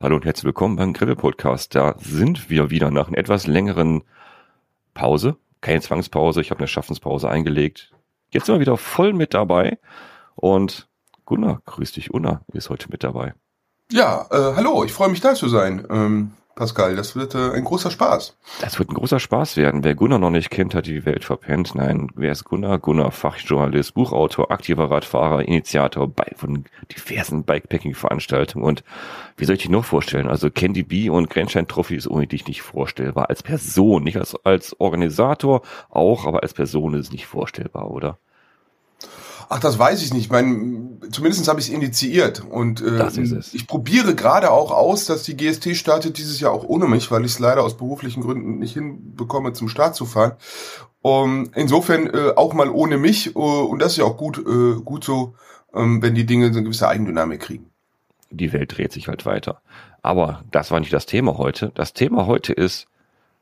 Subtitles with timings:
[0.00, 1.74] Hallo und herzlich willkommen beim Grivel Podcast.
[1.74, 4.04] Da sind wir wieder nach einer etwas längeren
[4.94, 5.36] Pause.
[5.60, 7.92] Keine Zwangspause, ich habe eine Schaffenspause eingelegt.
[8.30, 9.76] Jetzt sind wir wieder voll mit dabei.
[10.36, 10.86] Und
[11.24, 13.34] Gunnar, grüß dich, Unna ist heute mit dabei.
[13.90, 15.84] Ja, äh, hallo, ich freue mich da zu sein.
[15.90, 16.96] Ähm, Pascal.
[16.96, 18.36] Das wird äh, ein großer Spaß.
[18.60, 19.84] Das wird ein großer Spaß werden.
[19.84, 21.76] Wer Gunnar noch nicht kennt, hat die Welt verpennt.
[21.76, 22.80] Nein, wer ist Gunnar?
[22.80, 28.64] Gunnar, Fachjournalist, Buchautor, aktiver Radfahrer, Initiator bei, von diversen Bikepacking-Veranstaltungen.
[28.64, 28.82] Und
[29.36, 30.26] wie soll ich dich noch vorstellen?
[30.26, 33.30] Also Candy B und Grandstein Trophy ist ohne dich nicht vorstellbar.
[33.30, 38.18] Als Person, nicht als, als Organisator auch, aber als Person ist es nicht vorstellbar, oder?
[39.50, 40.30] Ach, das weiß ich nicht.
[40.30, 42.44] Mein, zumindest habe ich es initiiert.
[42.44, 43.08] Und äh,
[43.52, 47.24] ich probiere gerade auch aus, dass die GST startet dieses Jahr auch ohne mich, weil
[47.24, 50.32] ich es leider aus beruflichen Gründen nicht hinbekomme, zum Start zu fahren.
[51.00, 53.34] Um, insofern äh, auch mal ohne mich.
[53.36, 55.34] Uh, und das ist ja auch gut, äh, gut so,
[55.74, 57.70] ähm, wenn die Dinge so eine gewisse Eigendynamik kriegen.
[58.30, 59.62] Die Welt dreht sich halt weiter.
[60.02, 61.72] Aber das war nicht das Thema heute.
[61.74, 62.86] Das Thema heute ist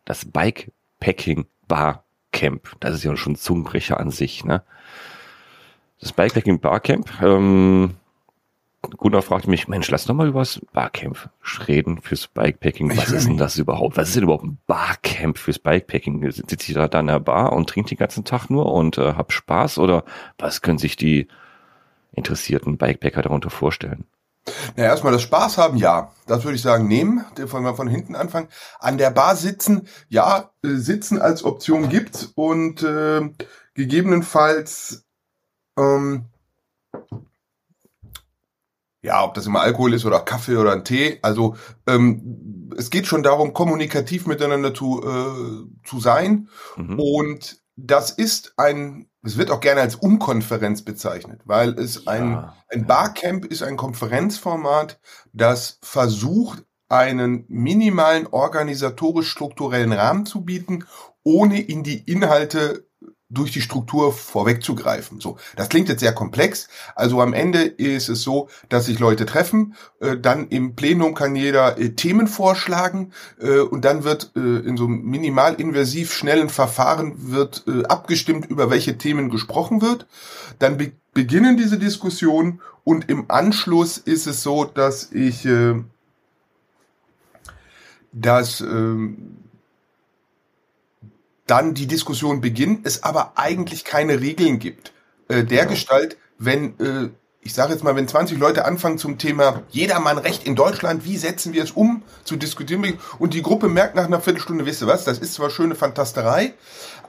[0.05, 2.77] das Bikepacking Bar Camp.
[2.79, 4.63] Das ist ja schon ein Zungenbrecher an sich, ne?
[6.01, 7.11] Das Bikepacking Barcamp.
[7.23, 7.95] Ähm,
[8.97, 11.31] Gunnar fragte mich, Mensch, lass doch mal über das Barcamp
[11.67, 12.97] reden fürs Bikepacking.
[12.97, 13.97] Was ist denn das überhaupt?
[13.97, 16.31] Was ist denn überhaupt ein Barcamp fürs Bikepacking?
[16.31, 19.33] Sitze ich da, in der Bar und trinke den ganzen Tag nur und äh, hab
[19.33, 19.79] Spaß?
[19.79, 20.05] Oder
[20.39, 21.29] was können sich die
[22.13, 24.05] interessierten Bikepacker darunter vorstellen?
[24.77, 26.13] Na, erstmal das Spaß haben, ja.
[26.27, 28.49] Das würde ich sagen, nehmen, wenn wir von hinten anfangen.
[28.79, 33.23] An der Bar sitzen, ja, äh, sitzen als Option gibt's und äh,
[33.75, 35.06] gegebenenfalls
[35.79, 36.27] ähm,
[39.03, 41.21] ja, ob das immer Alkohol ist oder Kaffee oder ein Tee.
[41.23, 46.49] Also ähm, es geht schon darum, kommunikativ miteinander zu, äh, zu sein.
[46.77, 46.99] Mhm.
[46.99, 52.49] Und das ist ein, es wird auch gerne als Unkonferenz bezeichnet, weil es ja, ein,
[52.69, 54.99] ein Barcamp ist ein Konferenzformat,
[55.33, 60.85] das versucht, einen minimalen organisatorisch-strukturellen Rahmen zu bieten,
[61.23, 62.86] ohne in die Inhalte
[63.37, 65.21] durch die Struktur vorwegzugreifen.
[65.21, 66.69] So, das klingt jetzt sehr komplex.
[66.95, 71.37] Also am Ende ist es so, dass sich Leute treffen, äh, dann im Plenum kann
[71.37, 77.31] jeder äh, Themen vorschlagen äh, und dann wird äh, in so einem minimalinversiv schnellen Verfahren
[77.31, 80.07] wird äh, abgestimmt, über welche Themen gesprochen wird.
[80.59, 85.77] Dann be beginnen diese Diskussionen und im Anschluss ist es so, dass ich äh,
[88.13, 89.39] dass ähm,
[91.47, 94.93] dann die Diskussion beginnt, es aber eigentlich keine Regeln gibt.
[95.29, 95.65] Äh, der ja.
[95.65, 100.57] Gestalt, wenn, äh, ich sage jetzt mal, wenn 20 Leute anfangen zum Thema Jedermannrecht in
[100.57, 104.67] Deutschland, wie setzen wir es um, zu diskutieren, und die Gruppe merkt nach einer Viertelstunde,
[104.67, 106.55] wisst ihr was, das ist zwar schöne Fantasterei,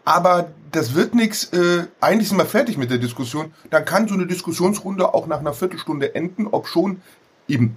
[0.05, 4.13] aber das wird nichts, äh, eigentlich sind wir fertig mit der Diskussion, dann kann so
[4.13, 7.01] eine Diskussionsrunde auch nach einer Viertelstunde enden, ob schon
[7.47, 7.75] im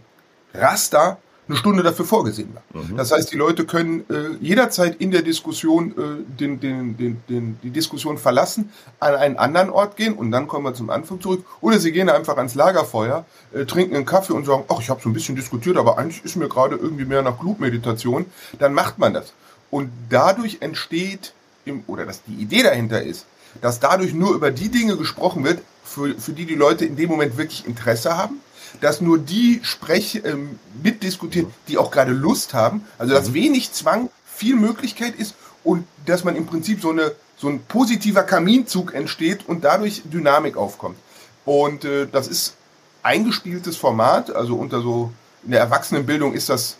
[0.54, 1.18] Raster
[1.50, 2.82] eine Stunde dafür vorgesehen war.
[2.82, 2.96] Mhm.
[2.96, 7.58] Das heißt, die Leute können äh, jederzeit in der Diskussion äh, den, den, den, den,
[7.62, 11.44] die Diskussion verlassen, an einen anderen Ort gehen und dann kommen wir zum Anfang zurück.
[11.60, 15.00] Oder sie gehen einfach ans Lagerfeuer, äh, trinken einen Kaffee und sagen, ach, ich habe
[15.02, 18.26] so ein bisschen diskutiert, aber eigentlich ist mir gerade irgendwie mehr nach Blutmeditation.
[18.58, 19.32] Dann macht man das.
[19.70, 21.32] Und dadurch entsteht,
[21.64, 23.26] im, oder dass die Idee dahinter ist,
[23.60, 27.10] dass dadurch nur über die Dinge gesprochen wird, für, für die die Leute in dem
[27.10, 28.40] Moment wirklich Interesse haben
[28.80, 32.84] dass nur die sprech, ähm, mitdiskutieren, die auch gerade Lust haben.
[32.98, 33.34] Also dass mhm.
[33.34, 38.22] wenig Zwang, viel Möglichkeit ist und dass man im Prinzip so eine so ein positiver
[38.22, 40.98] Kaminzug entsteht und dadurch Dynamik aufkommt.
[41.46, 42.54] Und äh, das ist
[43.02, 45.10] eingespieltes Format, also unter so
[45.42, 46.76] in der Erwachsenenbildung ist das,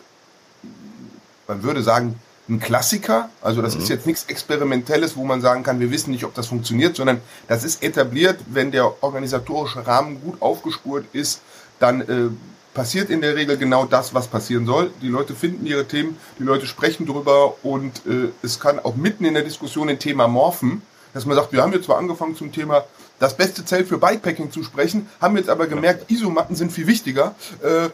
[1.47, 3.29] man würde sagen, ein Klassiker.
[3.41, 3.81] Also das mhm.
[3.81, 7.21] ist jetzt nichts Experimentelles, wo man sagen kann, wir wissen nicht, ob das funktioniert, sondern
[7.47, 11.41] das ist etabliert, wenn der organisatorische Rahmen gut aufgespurt ist,
[11.81, 12.29] dann äh,
[12.73, 14.91] passiert in der Regel genau das, was passieren soll.
[15.01, 19.25] Die Leute finden ihre Themen, die Leute sprechen drüber und äh, es kann auch mitten
[19.25, 20.81] in der Diskussion ein Thema morphen,
[21.13, 22.85] dass man sagt, wir haben jetzt zwar angefangen zum Thema
[23.19, 27.35] das beste Zelt für Bikepacking zu sprechen, haben jetzt aber gemerkt, Isomatten sind viel wichtiger.
[27.61, 27.89] Äh,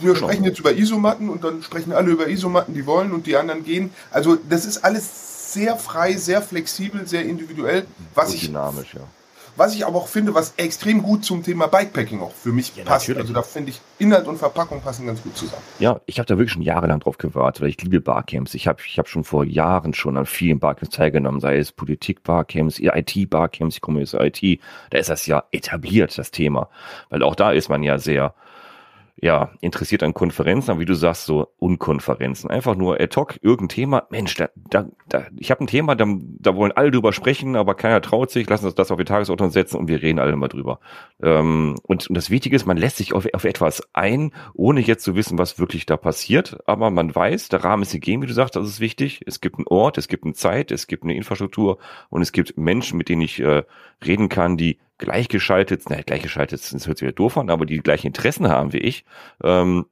[0.00, 0.14] wir genau.
[0.14, 3.64] sprechen jetzt über Isomatten und dann sprechen alle über Isomatten, die wollen und die anderen
[3.64, 3.92] gehen.
[4.10, 7.84] Also das ist alles sehr frei, sehr flexibel, sehr individuell,
[8.14, 9.02] was so ich dynamisch, ja
[9.56, 12.84] was ich aber auch finde, was extrem gut zum Thema Bikepacking auch für mich ja,
[12.84, 13.08] passt.
[13.08, 13.22] Natürlich.
[13.22, 15.62] Also da finde ich Inhalt und Verpackung passen ganz gut zusammen.
[15.78, 18.54] Ja, ich habe da wirklich schon jahrelang drauf gewartet, weil ich liebe Barcamps.
[18.54, 22.78] Ich habe ich hab schon vor Jahren schon an vielen Barcamps teilgenommen, sei es Politik-Barcamps,
[22.78, 24.60] IT-Barcamps, ich komme aus IT.
[24.90, 26.68] Da ist das ja etabliert, das Thema.
[27.10, 28.34] Weil auch da ist man ja sehr
[29.22, 32.50] ja, interessiert an Konferenzen, aber wie du sagst, so Unkonferenzen.
[32.50, 36.06] Einfach nur ad hoc, irgendein Thema, Mensch, da, da, da, ich habe ein Thema, da,
[36.40, 39.50] da wollen alle drüber sprechen, aber keiner traut sich, lassen uns das auf die Tagesordnung
[39.50, 40.80] setzen und wir reden alle mal drüber.
[41.22, 45.04] Ähm, und, und das Wichtige ist, man lässt sich auf, auf etwas ein, ohne jetzt
[45.04, 48.34] zu wissen, was wirklich da passiert, aber man weiß, der Rahmen ist gegeben, wie du
[48.34, 49.22] sagst, das ist wichtig.
[49.24, 51.78] Es gibt einen Ort, es gibt eine Zeit, es gibt eine Infrastruktur
[52.10, 53.62] und es gibt Menschen, mit denen ich äh,
[54.04, 58.08] reden kann, die gleichgeschaltet, naja, gleichgeschaltet, das hört sich wieder doof an, aber die gleichen
[58.08, 59.04] Interessen haben wie ich,
[59.42, 59.86] ähm,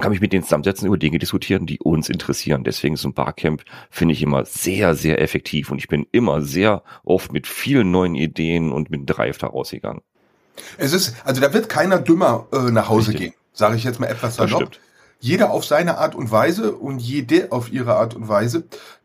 [0.00, 2.64] kann mich mit denen zusammensetzen, über Dinge diskutieren, die uns interessieren.
[2.64, 6.82] Deswegen ist ein Barcamp, finde ich immer sehr, sehr effektiv und ich bin immer sehr
[7.04, 10.02] oft mit vielen neuen Ideen und mit Drive da rausgegangen.
[10.78, 13.32] Es ist, also da wird keiner dümmer äh, nach Hause Richtig.
[13.32, 14.70] gehen, sage ich jetzt mal etwas salopp.
[15.20, 18.64] Jeder auf seine Art und Weise und jede auf ihre Art und Weise.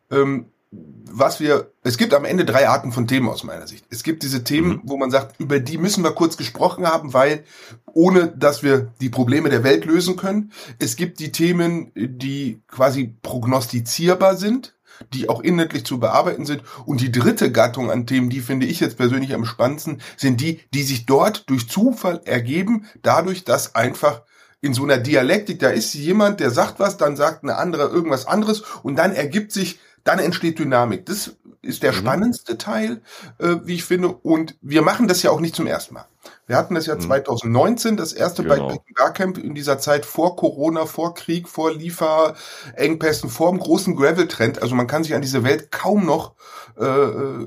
[0.09, 3.85] Ähm, was wir, es gibt am Ende drei Arten von Themen aus meiner Sicht.
[3.89, 4.81] Es gibt diese Themen, mhm.
[4.83, 7.43] wo man sagt, über die müssen wir kurz gesprochen haben, weil
[7.85, 10.51] ohne dass wir die Probleme der Welt lösen können.
[10.79, 14.75] Es gibt die Themen, die quasi prognostizierbar sind,
[15.13, 16.63] die auch inhaltlich zu bearbeiten sind.
[16.85, 20.61] Und die dritte Gattung an Themen, die finde ich jetzt persönlich am spannendsten, sind die,
[20.73, 24.23] die sich dort durch Zufall ergeben, dadurch, dass einfach
[24.59, 28.25] in so einer Dialektik, da ist jemand, der sagt was, dann sagt eine andere irgendwas
[28.25, 31.05] anderes und dann ergibt sich dann entsteht Dynamik.
[31.05, 31.97] Das ist der mhm.
[31.97, 33.01] spannendste Teil,
[33.39, 34.09] äh, wie ich finde.
[34.09, 36.05] Und wir machen das ja auch nicht zum ersten Mal.
[36.45, 37.01] Wir hatten das ja mhm.
[37.01, 38.69] 2019, das erste genau.
[38.69, 44.61] Bike Barcamp in dieser Zeit vor Corona, vor Krieg, vor Lieferengpässen, vor dem großen Gravel-Trend.
[44.61, 46.35] Also man kann sich an diese Welt kaum noch
[46.77, 46.83] äh,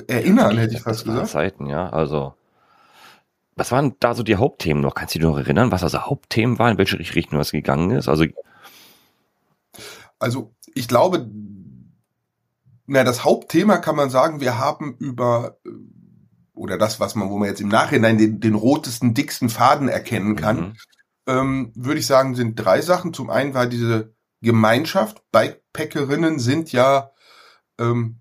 [0.06, 1.28] erinnern, hätte ich fast gesagt.
[1.28, 1.88] Zeiten, ja.
[1.88, 2.34] Also
[3.56, 4.94] was waren da so die Hauptthemen noch?
[4.94, 8.08] Kannst du dich noch erinnern, was also Hauptthemen waren, in welche Richtung das gegangen ist?
[8.08, 8.24] Also
[10.18, 11.28] also ich glaube,
[12.90, 15.70] na, das Hauptthema kann man sagen, wir haben über äh,
[16.54, 20.34] oder das, was man, wo man jetzt im Nachhinein den, den rotesten, dicksten Faden erkennen
[20.34, 20.76] kann, mhm.
[21.26, 23.14] ähm, würde ich sagen, sind drei Sachen.
[23.14, 25.22] Zum einen war diese Gemeinschaft.
[25.30, 27.12] Bikepackerinnen sind ja
[27.78, 28.20] ähm,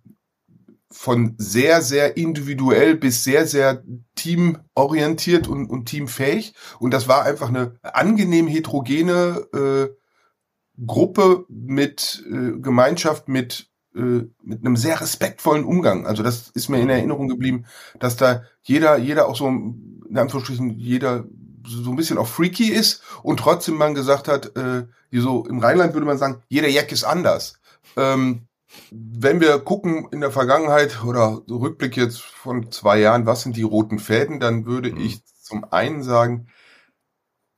[0.92, 3.84] von sehr, sehr individuell bis sehr, sehr
[4.16, 6.54] teamorientiert und, und teamfähig.
[6.80, 14.66] Und das war einfach eine angenehm heterogene äh, Gruppe mit äh, Gemeinschaft, mit äh, mit
[14.66, 16.06] einem sehr respektvollen Umgang.
[16.06, 16.90] Also das ist mir in mhm.
[16.92, 17.66] Erinnerung geblieben,
[18.00, 21.26] dass da jeder, jeder auch so, in Anführungsstrichen, jeder
[21.66, 25.94] so ein bisschen auch freaky ist und trotzdem man gesagt hat, äh, so im Rheinland
[25.94, 27.60] würde man sagen, jeder Jack ist anders.
[27.98, 28.48] Ähm,
[28.92, 33.64] wenn wir gucken in der Vergangenheit oder Rückblick jetzt von zwei Jahren, was sind die
[33.64, 35.02] roten Fäden, dann würde mhm.
[35.02, 36.48] ich zum einen sagen,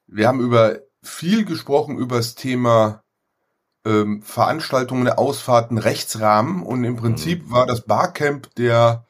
[0.07, 3.03] wir haben über viel gesprochen über das Thema
[3.85, 7.51] ähm, Veranstaltungen, Ausfahrten, Rechtsrahmen und im Prinzip mhm.
[7.51, 9.05] war das Barcamp der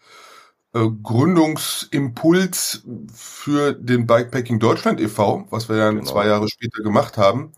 [0.73, 2.83] äh, Gründungsimpuls
[3.13, 6.09] für den Bikepacking Deutschland e.V., was wir dann genau.
[6.11, 7.51] zwei Jahre später gemacht haben,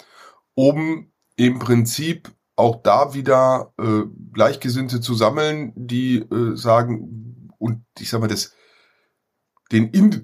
[0.55, 8.09] um im Prinzip auch da wieder äh, Gleichgesinnte zu sammeln, die äh, sagen, und ich
[8.09, 8.55] sag mal, das,
[9.71, 10.23] den in,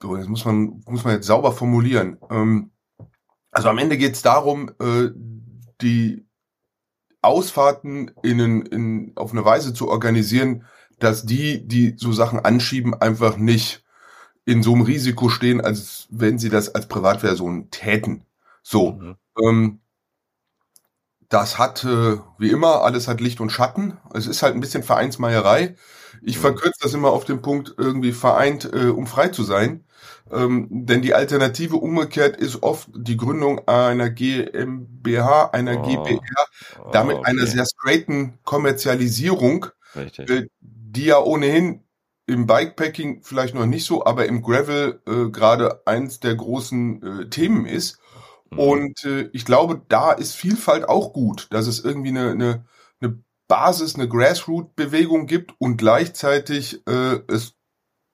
[0.00, 2.18] das muss man, muss man jetzt sauber formulieren.
[2.30, 2.70] Ähm,
[3.50, 5.08] also am Ende geht es darum, äh,
[5.80, 6.26] die
[7.22, 10.64] Ausfahrten in, in, auf eine Weise zu organisieren,
[10.98, 13.84] dass die, die so Sachen anschieben, einfach nicht
[14.44, 18.24] in so einem Risiko stehen, als wenn sie das als Privatversion täten.
[18.62, 18.92] So.
[18.92, 19.16] Mhm.
[19.42, 19.80] Ähm,
[21.28, 23.98] das hat, äh, wie immer, alles hat Licht und Schatten.
[24.14, 25.74] Es ist halt ein bisschen Vereinsmeierei.
[26.22, 26.42] Ich mhm.
[26.42, 29.84] verkürze das immer auf den Punkt, irgendwie vereint, äh, um frei zu sein.
[30.30, 35.82] Ähm, denn die Alternative umgekehrt ist oft die Gründung einer GmbH, einer oh.
[35.82, 36.46] GbR,
[36.92, 37.30] damit oh, okay.
[37.30, 41.82] einer sehr straighten Kommerzialisierung, äh, die ja ohnehin
[42.26, 47.30] im Bikepacking vielleicht noch nicht so, aber im Gravel äh, gerade eins der großen äh,
[47.30, 48.00] Themen ist.
[48.50, 48.58] Mhm.
[48.58, 52.64] Und äh, ich glaube, da ist Vielfalt auch gut, dass es irgendwie eine, eine,
[53.00, 57.55] eine Basis, eine Grassroot-Bewegung gibt und gleichzeitig äh, es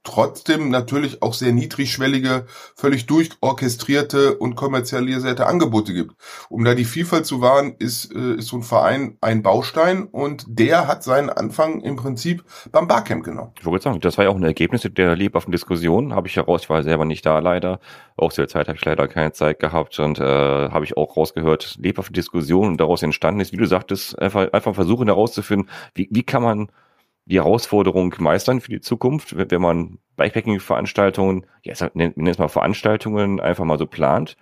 [0.05, 6.15] trotzdem natürlich auch sehr niedrigschwellige, völlig durchorchestrierte und kommerzialisierte Angebote gibt.
[6.49, 10.45] Um da die Vielfalt zu wahren, ist, äh, ist so ein Verein ein Baustein und
[10.49, 13.53] der hat seinen Anfang im Prinzip beim Barcamp genommen.
[13.59, 16.63] Ich wollte sagen, das war ja auch ein Ergebnis der lebhaften Diskussion, habe ich heraus,
[16.63, 17.79] ich war selber nicht da leider,
[18.17, 20.25] auch zu der Zeit habe ich leider keine Zeit gehabt und äh,
[20.71, 24.75] habe ich auch rausgehört, lebhafte Diskussion und daraus entstanden ist, wie du sagtest, einfach, einfach
[24.75, 26.69] versuchen herauszufinden, wie, wie kann man
[27.27, 33.65] die Herausforderung meistern für die Zukunft, wenn man Bikepacking-Veranstaltungen, ja, nennen es mal Veranstaltungen, einfach
[33.65, 34.37] mal so plant.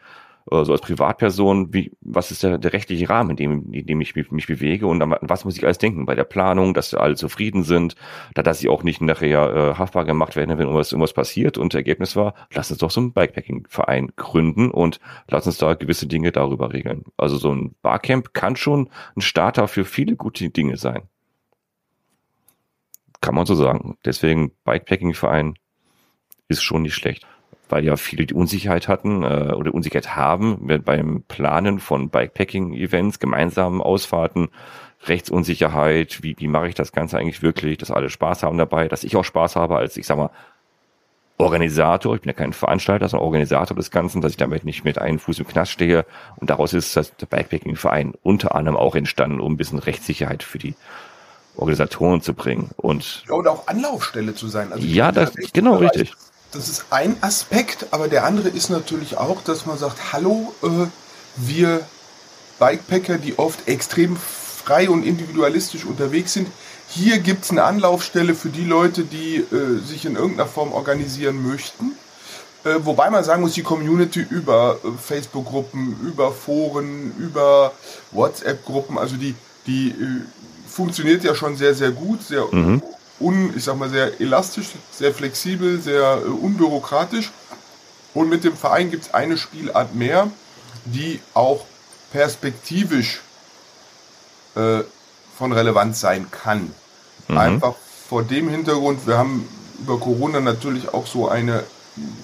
[0.50, 4.00] äh, so als Privatperson, wie, was ist der, der rechtliche Rahmen, in dem, in dem
[4.00, 7.14] ich mich, bewege und an was muss ich alles denken bei der Planung, dass alle
[7.16, 7.94] zufrieden sind,
[8.34, 11.74] da dass sie auch nicht nachher äh, haftbar gemacht werden, wenn irgendwas, irgendwas passiert und
[11.74, 16.32] Ergebnis war, lass uns doch so einen Bikepacking-Verein gründen und lass uns da gewisse Dinge
[16.32, 17.04] darüber regeln.
[17.16, 21.02] Also so ein Barcamp kann schon ein Starter für viele gute Dinge sein.
[23.20, 23.96] Kann man so sagen.
[24.04, 25.54] Deswegen Bikepacking-Verein
[26.48, 27.26] ist schon nicht schlecht
[27.70, 33.80] weil ja viele die Unsicherheit hatten äh, oder Unsicherheit haben beim Planen von Bikepacking-Events, gemeinsamen
[33.80, 34.48] Ausfahrten,
[35.04, 39.04] Rechtsunsicherheit, wie, wie mache ich das Ganze eigentlich wirklich, dass alle Spaß haben dabei, dass
[39.04, 40.30] ich auch Spaß habe als, ich sag mal,
[41.38, 44.98] Organisator, ich bin ja kein Veranstalter, sondern Organisator des Ganzen, dass ich damit nicht mit
[44.98, 46.04] einem Fuß im Knast stehe.
[46.36, 50.58] Und daraus ist das, der Bikepacking-Verein unter anderem auch entstanden, um ein bisschen Rechtssicherheit für
[50.58, 50.74] die
[51.60, 52.70] Organisatoren zu bringen.
[52.76, 54.72] Und, ja, und auch Anlaufstelle zu sein.
[54.72, 55.96] Also ja, das, genau, Bereich.
[55.96, 56.16] richtig
[56.52, 60.86] das ist ein Aspekt, aber der andere ist natürlich auch, dass man sagt, hallo, äh,
[61.36, 61.86] wir
[62.58, 66.48] Bikepacker, die oft extrem frei und individualistisch unterwegs sind,
[66.88, 71.46] hier gibt es eine Anlaufstelle für die Leute, die äh, sich in irgendeiner Form organisieren
[71.46, 71.92] möchten.
[72.64, 77.72] Äh, wobei man sagen muss, die Community über äh, Facebook-Gruppen, über Foren, über
[78.10, 79.34] WhatsApp-Gruppen, also die,
[79.66, 80.22] die äh,
[80.70, 82.82] funktioniert ja schon sehr, sehr gut, sehr mhm
[83.20, 87.30] un, ich sag mal, sehr elastisch, sehr flexibel, sehr äh, unbürokratisch.
[88.14, 90.28] Und mit dem Verein gibt es eine Spielart mehr,
[90.84, 91.64] die auch
[92.10, 93.20] perspektivisch
[94.56, 94.80] äh,
[95.38, 96.72] von Relevanz sein kann.
[97.28, 97.38] Mhm.
[97.38, 97.74] Einfach
[98.08, 99.48] vor dem Hintergrund, wir haben
[99.78, 101.62] über Corona natürlich auch so eine,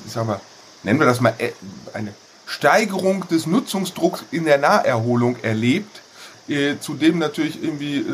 [0.04, 0.40] ich sag mal,
[0.82, 1.52] nennen wir das mal, äh,
[1.92, 2.14] eine
[2.46, 6.00] Steigerung des Nutzungsdrucks in der Naherholung erlebt,
[6.48, 8.04] äh, zudem natürlich irgendwie äh,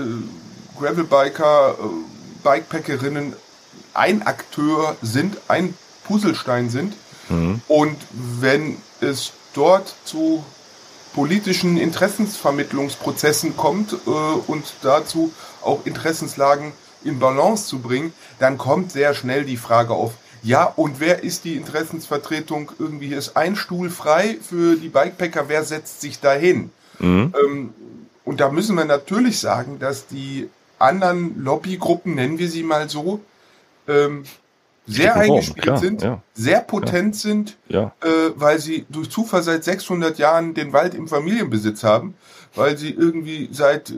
[0.79, 3.35] Gravelbiker, äh, Bikepackerinnen
[3.95, 5.75] ein Akteur sind, ein
[6.05, 6.95] Puzzlestein sind.
[7.29, 7.61] Mhm.
[7.69, 10.45] Und wenn es dort zu
[11.15, 16.73] politischen Interessensvermittlungsprozessen kommt äh, und dazu auch Interessenslagen
[17.05, 21.45] in Balance zu bringen, dann kommt sehr schnell die Frage auf, ja, und wer ist
[21.45, 22.73] die Interessensvertretung?
[22.79, 26.71] Irgendwie ist ein Stuhl frei für die Bikepacker, wer setzt sich dahin?
[26.99, 27.33] Mhm.
[27.41, 27.75] Ähm,
[28.25, 30.49] und da müssen wir natürlich sagen, dass die
[30.79, 33.21] anderen Lobbygruppen, nennen wir sie mal so,
[33.89, 34.25] ähm,
[34.87, 36.23] sehr eingespielt klar, sind, ja.
[36.35, 37.21] sehr potent ja.
[37.21, 37.93] sind, ja.
[38.03, 42.15] Äh, weil sie durch Zufall seit 600 Jahren den Wald im Familienbesitz haben,
[42.55, 43.95] weil sie irgendwie seit äh,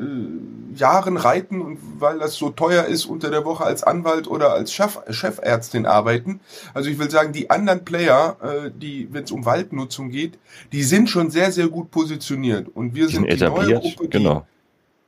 [0.75, 4.73] Jahren reiten und weil das so teuer ist, unter der Woche als Anwalt oder als
[4.73, 6.41] Chef, Chefärztin arbeiten.
[6.73, 10.39] Also ich will sagen, die anderen Player, äh, die, wenn es um Waldnutzung geht,
[10.73, 12.69] die sind schon sehr, sehr gut positioniert.
[12.69, 14.47] Und wir sind, sind die neue Gruppe, die genau.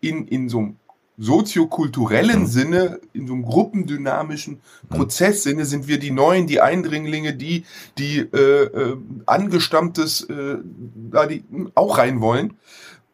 [0.00, 0.76] in, in so einem
[1.18, 2.46] soziokulturellen mhm.
[2.46, 4.96] Sinne, in so einem gruppendynamischen mhm.
[4.96, 7.64] Prozesssinne sind wir die Neuen, die Eindringlinge, die,
[7.98, 10.58] die äh, äh, angestammtes äh,
[11.10, 12.54] da die auch rein wollen.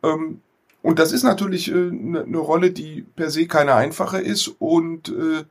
[0.02, 0.40] Ähm,
[0.82, 5.08] und das ist natürlich eine äh, ne, Rolle, die per se keine einfache ist und
[5.08, 5.44] äh,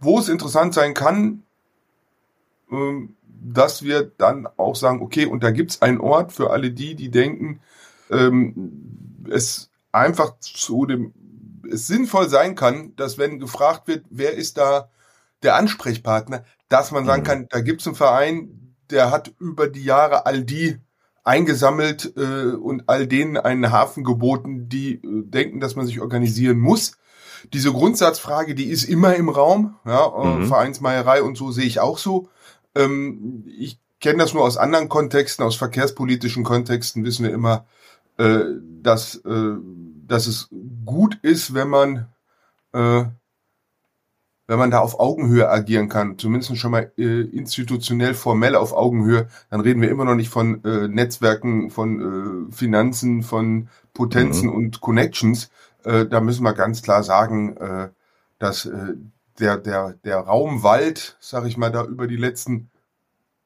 [0.00, 1.44] wo es interessant sein kann,
[2.70, 3.08] äh,
[3.44, 7.10] dass wir dann auch sagen, okay, und da gibt's einen Ort für alle die, die
[7.10, 7.60] denken,
[8.10, 11.12] ähm, es einfach zu dem
[11.70, 14.90] es sinnvoll sein kann, dass wenn gefragt wird, wer ist da
[15.42, 17.26] der Ansprechpartner, dass man sagen mhm.
[17.26, 20.78] kann, da gibt es einen Verein, der hat über die Jahre all die
[21.24, 26.58] eingesammelt äh, und all denen einen Hafen geboten, die äh, denken, dass man sich organisieren
[26.58, 26.98] muss.
[27.52, 29.76] Diese Grundsatzfrage, die ist immer im Raum.
[29.84, 30.46] Ja, äh, mhm.
[30.46, 32.28] Vereinsmeierei und so sehe ich auch so.
[32.74, 37.66] Ähm, ich kenne das nur aus anderen Kontexten, aus verkehrspolitischen Kontexten wissen wir immer,
[38.18, 38.40] äh,
[38.82, 39.56] dass äh,
[40.12, 40.48] dass es
[40.84, 42.08] gut ist, wenn man,
[42.72, 43.04] äh,
[44.52, 49.28] wenn man da auf Augenhöhe agieren kann, zumindest schon mal äh, institutionell formell auf Augenhöhe,
[49.48, 54.54] dann reden wir immer noch nicht von äh, Netzwerken, von äh, Finanzen, von Potenzen mhm.
[54.54, 55.48] und Connections.
[55.84, 57.88] Äh, da müssen wir ganz klar sagen, äh,
[58.38, 58.92] dass äh,
[59.38, 62.68] der, der, der Raumwald, sag ich mal, da über die letzten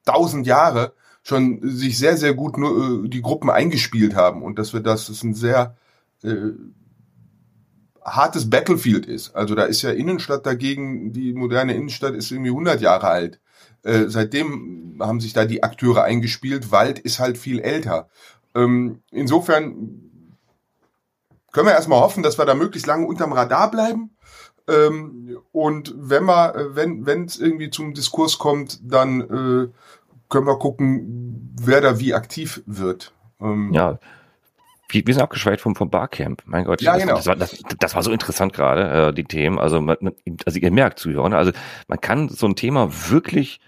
[0.04, 4.72] tausend Jahre schon sich sehr, sehr gut nur, äh, die Gruppen eingespielt haben und dass
[4.72, 5.76] wir das, das ist ein sehr
[6.24, 6.50] äh,
[8.06, 9.34] hartes Battlefield ist.
[9.34, 13.40] Also da ist ja Innenstadt dagegen, die moderne Innenstadt ist irgendwie 100 Jahre alt.
[13.82, 16.70] Äh, seitdem haben sich da die Akteure eingespielt.
[16.70, 18.08] Wald ist halt viel älter.
[18.54, 20.00] Ähm, insofern
[21.52, 24.16] können wir erstmal hoffen, dass wir da möglichst lange unterm Radar bleiben.
[24.68, 29.68] Ähm, und wenn wir, wenn wenn es irgendwie zum Diskurs kommt, dann äh,
[30.28, 33.12] können wir gucken, wer da wie aktiv wird.
[33.40, 33.98] Ähm, ja,
[34.88, 36.42] wir, wir sind abgeschweift vom, vom Barcamp.
[36.46, 37.16] Mein Gott, ja, das, genau.
[37.16, 39.58] das, war, das, das war so interessant gerade, äh, die Themen.
[39.58, 39.96] Also, man,
[40.44, 41.36] also ihr merkt, Zuhörer, ne?
[41.36, 41.52] also
[41.88, 43.60] man kann so ein Thema wirklich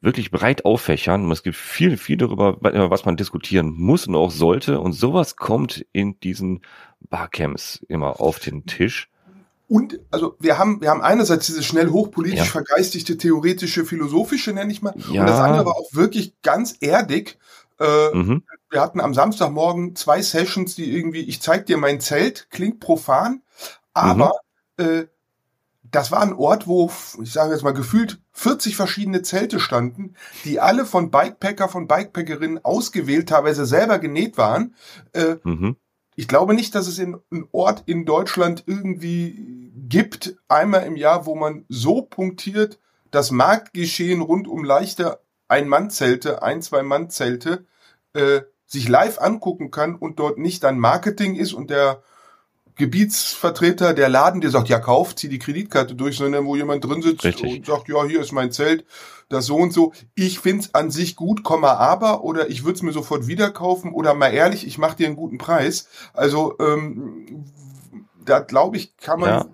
[0.00, 1.30] wirklich breit auffächern.
[1.30, 4.80] Es gibt viel, viel darüber, was man diskutieren muss und auch sollte.
[4.80, 6.62] Und sowas kommt in diesen
[7.08, 9.10] Barcamps immer auf den Tisch.
[9.68, 12.44] Und also wir haben, wir haben einerseits diese schnell hochpolitisch ja.
[12.44, 14.94] vergeistigte, theoretische, philosophische, nenne ich mal.
[15.12, 15.20] Ja.
[15.20, 17.38] Und das andere war auch wirklich ganz erdig.
[17.78, 18.42] Äh, mhm.
[18.70, 23.42] Wir hatten am Samstagmorgen zwei Sessions, die irgendwie, ich zeig dir mein Zelt, klingt profan,
[23.92, 24.40] aber
[24.78, 24.84] mhm.
[24.84, 25.06] äh,
[25.90, 30.60] das war ein Ort, wo, ich sage jetzt mal, gefühlt 40 verschiedene Zelte standen, die
[30.60, 34.74] alle von Bikepacker, von Bikepackerinnen ausgewählt, teilweise selber genäht waren.
[35.12, 35.76] Äh, mhm.
[36.14, 41.26] Ich glaube nicht, dass es in, einen Ort in Deutschland irgendwie gibt, einmal im Jahr,
[41.26, 42.78] wo man so punktiert
[43.10, 47.66] das Marktgeschehen rund um leichte Ein-Mann-Zelte, ein-, zwei-Mann-Zelte,
[48.12, 52.02] äh, sich live angucken kann und dort nicht dann Marketing ist und der
[52.76, 57.02] Gebietsvertreter der Laden, der sagt, ja, kauf, zieh die Kreditkarte durch, sondern wo jemand drin
[57.02, 57.58] sitzt Richtig.
[57.58, 58.86] und sagt, ja, hier ist mein Zelt,
[59.28, 59.92] das so und so.
[60.14, 63.92] Ich find's an sich gut, Komma, aber, oder ich würde es mir sofort wieder kaufen,
[63.92, 65.88] oder mal ehrlich, ich mache dir einen guten Preis.
[66.14, 67.44] Also, ähm,
[68.24, 69.46] da glaube ich, kann man ja.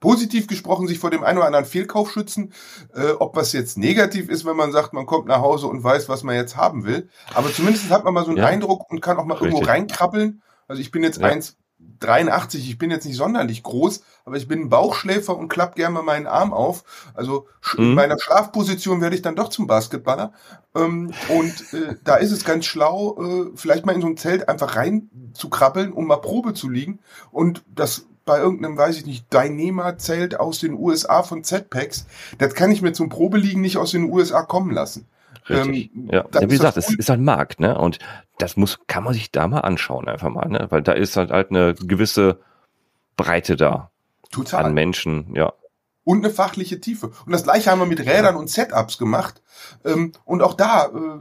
[0.00, 2.52] Positiv gesprochen sich vor dem einen oder anderen Fehlkauf schützen.
[2.94, 6.08] Äh, ob was jetzt negativ ist, wenn man sagt, man kommt nach Hause und weiß,
[6.08, 7.08] was man jetzt haben will.
[7.34, 8.46] Aber zumindest hat man mal so einen ja.
[8.46, 9.52] Eindruck und kann auch mal Richtig.
[9.52, 10.42] irgendwo reinkrabbeln.
[10.68, 11.28] Also ich bin jetzt ja.
[11.28, 11.56] eins
[12.00, 16.02] 83, ich bin jetzt nicht sonderlich groß, aber ich bin ein Bauchschläfer und klapp gerne
[16.02, 16.84] meinen Arm auf.
[17.14, 17.84] Also mhm.
[17.84, 20.32] in meiner Schlafposition werde ich dann doch zum Basketballer.
[20.74, 24.48] Ähm, und äh, da ist es ganz schlau, äh, vielleicht mal in so ein Zelt
[24.48, 27.00] einfach rein zu krabbeln, um mal Probe zu liegen.
[27.30, 32.06] Und das bei irgendeinem, weiß ich nicht, Dynema-Zelt aus den USA von Z-Packs,
[32.38, 35.06] das kann ich mir zum Probeliegen nicht aus den USA kommen lassen.
[35.48, 35.94] Richtig.
[35.94, 36.24] Ähm, ja.
[36.34, 36.40] ja.
[36.42, 37.78] wie gesagt, es ist ein Markt, ne?
[37.78, 38.00] Und
[38.38, 40.66] das muss, kann man sich da mal anschauen, einfach mal, ne?
[40.70, 42.40] Weil da ist halt, halt eine gewisse
[43.16, 43.90] Breite da.
[44.32, 44.66] Total.
[44.66, 45.52] An Menschen, ja.
[46.02, 47.12] Und eine fachliche Tiefe.
[47.26, 48.40] Und das gleiche haben wir mit Rädern ja.
[48.40, 49.40] und Setups gemacht.
[49.84, 51.20] Ähm, und auch da, äh,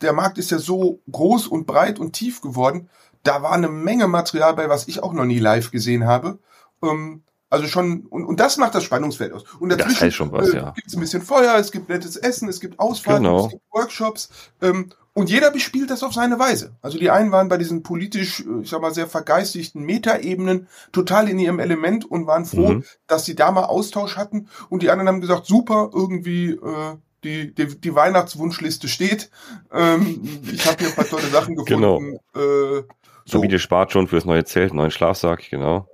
[0.00, 2.88] der Markt ist ja so groß und breit und tief geworden.
[3.22, 6.38] Da war eine Menge Material bei, was ich auch noch nie live gesehen habe.
[6.82, 9.44] Ähm, also schon, und, und das macht das Spannungsfeld aus.
[9.58, 10.70] Und dazwischen das heißt schon was, äh, ja.
[10.72, 13.46] gibt es ein bisschen Feuer, es gibt nettes Essen, es gibt Ausfahrten, genau.
[13.46, 14.28] es gibt Workshops.
[14.60, 16.76] Ähm, und jeder bespielt das auf seine Weise.
[16.82, 21.28] Also die einen waren bei diesen politisch, äh, ich sag mal, sehr vergeistigten Metaebenen total
[21.28, 22.84] in ihrem Element und waren froh, mhm.
[23.06, 24.48] dass sie da mal Austausch hatten.
[24.68, 29.30] Und die anderen haben gesagt, super, irgendwie, äh, die, die, die Weihnachtswunschliste steht.
[29.72, 32.20] Ähm, ich habe hier ein paar tolle Sachen gefunden.
[32.34, 32.78] Genau.
[32.78, 32.84] Äh,
[33.28, 33.38] so.
[33.38, 35.88] Familie spart schon fürs neue Zelt, neuen Schlafsack, genau.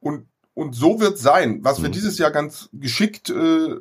[0.00, 0.26] Und
[0.58, 1.92] und so wird sein, was wir mhm.
[1.92, 3.76] dieses Jahr ganz geschickt äh,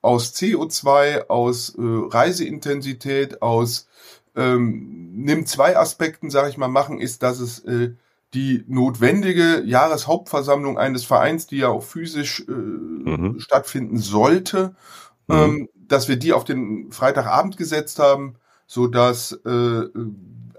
[0.00, 3.88] aus CO2, aus äh, Reiseintensität, aus
[4.36, 7.94] ähm, nimm zwei Aspekten, sage ich mal, machen, ist, dass es äh,
[8.32, 13.40] die notwendige Jahreshauptversammlung eines Vereins, die ja auch physisch äh, mhm.
[13.40, 14.76] stattfinden sollte,
[15.26, 15.34] mhm.
[15.34, 18.36] ähm, dass wir die auf den Freitagabend gesetzt haben,
[18.68, 19.82] so dass äh,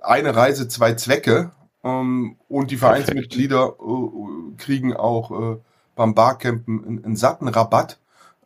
[0.03, 1.51] eine Reise zwei Zwecke
[1.83, 5.57] ähm, und die Vereinsmitglieder äh, kriegen auch äh,
[5.95, 7.99] beim Barcampen einen, einen satten Rabatt,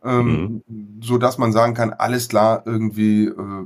[0.04, 1.00] ähm, mhm.
[1.02, 3.66] so dass man sagen kann, alles klar, irgendwie, äh,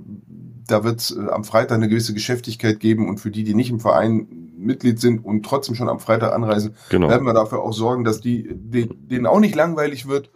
[0.68, 3.70] da wird es äh, am Freitag eine gewisse Geschäftigkeit geben und für die, die nicht
[3.70, 4.28] im Verein
[4.58, 7.10] Mitglied sind und trotzdem schon am Freitag anreisen, genau.
[7.10, 10.30] werden wir dafür auch sorgen, dass die, die denen auch nicht langweilig wird.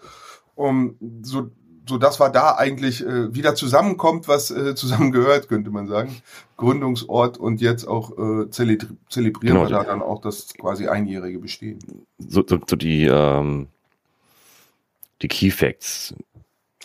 [0.55, 1.51] Um, so
[1.88, 6.21] so dass wir da eigentlich äh, wieder zusammenkommt, was äh, zusammengehört, könnte man sagen.
[6.58, 11.39] Gründungsort und jetzt auch äh, zelebri zelebrieren genau, wir da dann auch das quasi einjährige
[11.39, 11.80] Bestehen.
[12.17, 13.67] So, so, so die, ähm,
[15.21, 16.13] die Key Facts.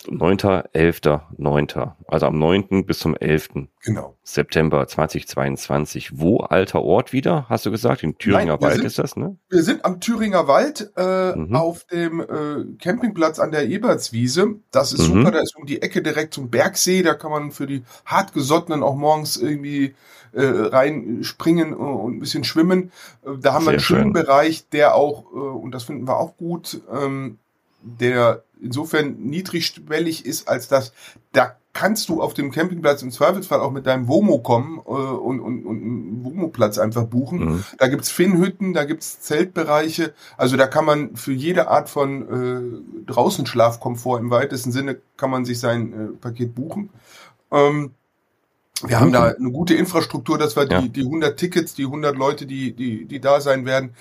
[0.07, 1.91] 9.11.9.
[2.07, 2.85] Also am 9.
[2.85, 3.49] bis zum 11.
[3.83, 4.15] Genau.
[4.23, 6.19] September 2022.
[6.19, 7.45] Wo alter Ort wieder?
[7.49, 8.03] Hast du gesagt?
[8.03, 9.37] Im Thüringer Nein, Wald sind, ist das, ne?
[9.49, 11.55] Wir sind am Thüringer Wald äh, mhm.
[11.55, 14.55] auf dem äh, Campingplatz an der Ebertswiese.
[14.71, 15.19] Das ist mhm.
[15.19, 15.31] super.
[15.31, 17.01] Da ist um die Ecke direkt zum Bergsee.
[17.03, 19.95] Da kann man für die hartgesottenen auch morgens irgendwie
[20.33, 22.91] äh, reinspringen und ein bisschen schwimmen.
[23.25, 24.13] Äh, da haben Sehr wir einen schönen schön.
[24.13, 27.37] Bereich, der auch, äh, und das finden wir auch gut, ähm,
[27.81, 30.93] der insofern niedrigschwellig ist, als dass
[31.31, 35.39] da kannst du auf dem Campingplatz im Zweifelsfall auch mit deinem Womo kommen äh, und,
[35.39, 37.39] und, und einen Womo-Platz einfach buchen.
[37.39, 37.63] Mhm.
[37.77, 40.13] Da gibt's Finnhütten, da gibt's Zeltbereiche.
[40.37, 45.45] Also da kann man für jede Art von äh, Draußenschlafkomfort im weitesten Sinne kann man
[45.45, 46.89] sich sein äh, Paket buchen.
[47.51, 47.91] Ähm,
[48.83, 50.81] wir haben da eine gute Infrastruktur, dass wir ja.
[50.81, 53.93] die, die 100 Tickets, die 100 Leute, die, die, die da sein werden,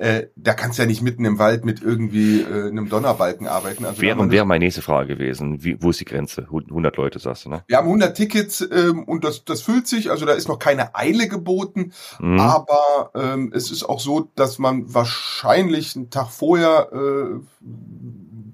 [0.00, 3.84] äh, da kannst du ja nicht mitten im Wald mit irgendwie äh, einem Donnerbalken arbeiten.
[3.84, 5.62] Also wäre wäre meine nächste Frage gewesen.
[5.62, 6.48] Wie, wo ist die Grenze?
[6.50, 7.64] 100 Leute sagst du, ne?
[7.66, 10.10] Wir haben 100 Tickets ähm, und das, das füllt sich.
[10.10, 11.92] Also da ist noch keine Eile geboten.
[12.18, 12.40] Mhm.
[12.40, 17.40] Aber ähm, es ist auch so, dass man wahrscheinlich einen Tag vorher äh,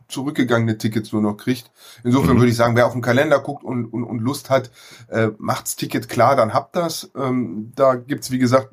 [0.09, 1.71] zurückgegangene Tickets nur noch kriegt.
[2.03, 2.41] Insofern mhm.
[2.41, 4.73] würde ich sagen, wer auf den Kalender guckt und, und, und Lust hat,
[5.11, 7.09] äh, macht's Ticket klar, dann habt das.
[7.17, 8.71] Ähm, da gibt's wie gesagt,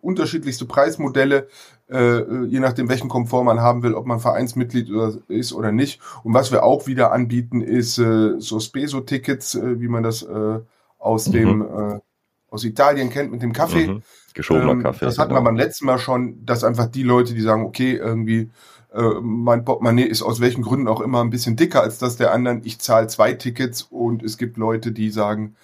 [0.00, 1.48] unterschiedlichste Preismodelle,
[1.90, 6.00] äh, je nachdem, welchen Komfort man haben will, ob man Vereinsmitglied oder, ist oder nicht.
[6.24, 10.60] Und was wir auch wieder anbieten, ist äh, so Speso-Tickets, äh, wie man das äh,
[10.98, 11.32] aus mhm.
[11.32, 12.00] dem äh,
[12.48, 13.86] aus Italien kennt mit dem Kaffee.
[13.86, 14.02] Mhm.
[14.34, 15.04] Geschobener ähm, Kaffee.
[15.04, 15.40] Das hatten genau.
[15.40, 18.50] wir beim letzten Mal schon, dass einfach die Leute, die sagen, okay, irgendwie
[18.94, 22.32] äh, mein Portemonnaie ist aus welchen Gründen auch immer ein bisschen dicker als das der
[22.32, 22.62] anderen.
[22.64, 25.56] Ich zahle zwei Tickets und es gibt Leute, die sagen,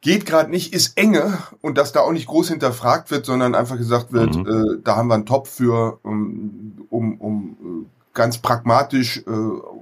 [0.00, 3.76] geht gerade nicht, ist enge und dass da auch nicht groß hinterfragt wird, sondern einfach
[3.76, 4.46] gesagt wird, mhm.
[4.46, 9.22] äh, da haben wir einen Topf für, um, um, um äh, ganz pragmatisch, äh,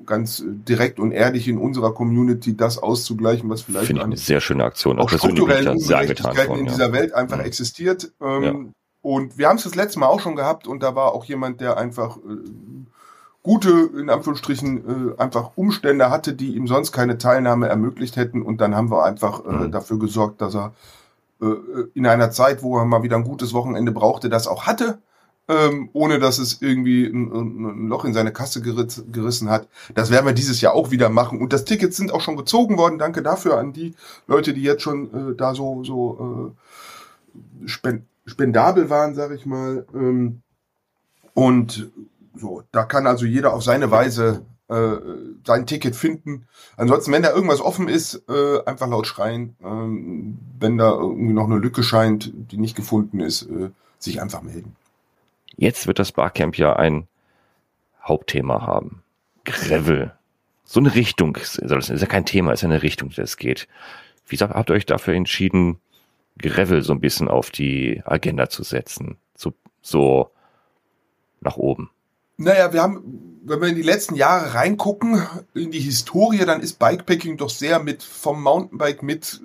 [0.07, 4.40] ganz direkt und ehrlich in unserer Community das auszugleichen, was vielleicht Finde ich eine sehr
[4.40, 7.44] schöne Aktion, auch, auch Ungerechtigkeiten in dieser Welt einfach mhm.
[7.44, 8.12] existiert.
[8.20, 8.54] Ähm, ja.
[9.00, 11.61] Und wir haben es das letzte Mal auch schon gehabt und da war auch jemand,
[11.61, 12.20] der einfach äh,
[13.42, 18.42] gute, in Anführungsstrichen, äh, einfach Umstände hatte, die ihm sonst keine Teilnahme ermöglicht hätten.
[18.42, 19.72] Und dann haben wir einfach äh, mhm.
[19.72, 20.74] dafür gesorgt, dass er
[21.40, 21.46] äh,
[21.94, 24.98] in einer Zeit, wo er mal wieder ein gutes Wochenende brauchte, das auch hatte.
[25.51, 29.66] Ähm, ohne dass es irgendwie ein, ein, Loch in seine Kasse geriss, gerissen hat.
[29.94, 31.40] Das werden wir dieses Jahr auch wieder machen.
[31.40, 32.98] Und das Tickets sind auch schon gezogen worden.
[32.98, 33.94] Danke dafür an die
[34.27, 36.55] Leute, die jetzt schon äh, da so, so
[37.64, 39.87] äh, spend spendabel waren, sag ich mal.
[39.94, 40.42] Ähm,
[41.33, 41.90] und
[42.38, 44.96] so, da kann also jeder auf seine Weise äh,
[45.46, 46.46] sein Ticket finden.
[46.77, 49.57] Ansonsten, wenn da irgendwas offen ist, äh, einfach laut schreien.
[49.64, 54.42] Ähm, wenn da irgendwie noch eine Lücke scheint, die nicht gefunden ist, äh, sich einfach
[54.42, 54.77] melden.
[55.57, 57.09] Jetzt wird das Barcamp ja ein
[58.03, 59.03] Hauptthema haben.
[59.44, 60.12] Gravel.
[60.64, 61.33] So eine Richtung.
[61.33, 63.68] Das ist ja kein Thema, ist ja eine Richtung, die es geht.
[64.27, 65.81] Wie habt ihr euch dafür entschieden,
[66.38, 69.16] Gravel so ein bisschen auf die Agenda zu setzen?
[69.35, 70.31] So, so
[71.40, 71.90] nach oben.
[72.38, 76.79] Naja, wir haben, wenn wir in die letzten Jahre reingucken, in die Historie, dann ist
[76.79, 79.40] Bikepacking doch sehr mit vom Mountainbike mit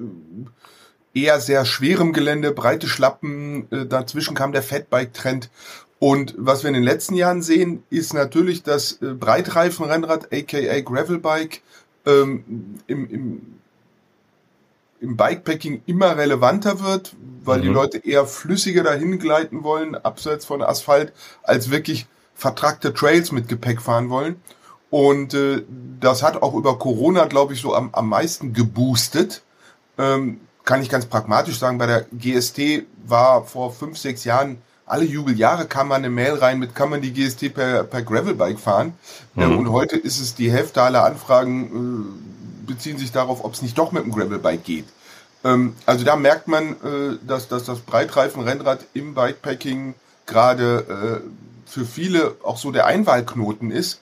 [1.15, 5.49] äh, eher sehr schwerem Gelände, breite Schlappen, äh, dazwischen kam der Fatbike-Trend.
[5.97, 11.61] Und was wir in den letzten Jahren sehen, ist natürlich, dass äh, Breitreifenrennrad, aka Gravelbike,
[12.05, 13.41] ähm, im, im,
[15.01, 17.63] im Bikepacking immer relevanter wird, weil mhm.
[17.63, 22.05] die Leute eher flüssiger dahin gleiten wollen, abseits von Asphalt, als wirklich
[22.43, 24.35] vertragte Trails mit Gepäck fahren wollen.
[24.89, 25.63] Und äh,
[26.01, 29.41] das hat auch über Corona, glaube ich, so am, am meisten geboostet.
[29.97, 35.05] Ähm, kann ich ganz pragmatisch sagen, bei der GST war vor fünf, sechs Jahren, alle
[35.05, 38.93] Jubeljahre kam man eine Mail rein mit, kann man die GST per, per Gravelbike fahren?
[39.35, 39.57] Mhm.
[39.59, 41.55] Und heute ist es die Hälfte aller Anfragen
[42.67, 44.85] äh, beziehen sich darauf, ob es nicht doch mit dem Gravelbike geht.
[45.45, 51.85] Ähm, also da merkt man, äh, dass, dass das Breitreifen-Rennrad im Bikepacking gerade äh, für
[51.85, 54.01] viele auch so der Einwahlknoten ist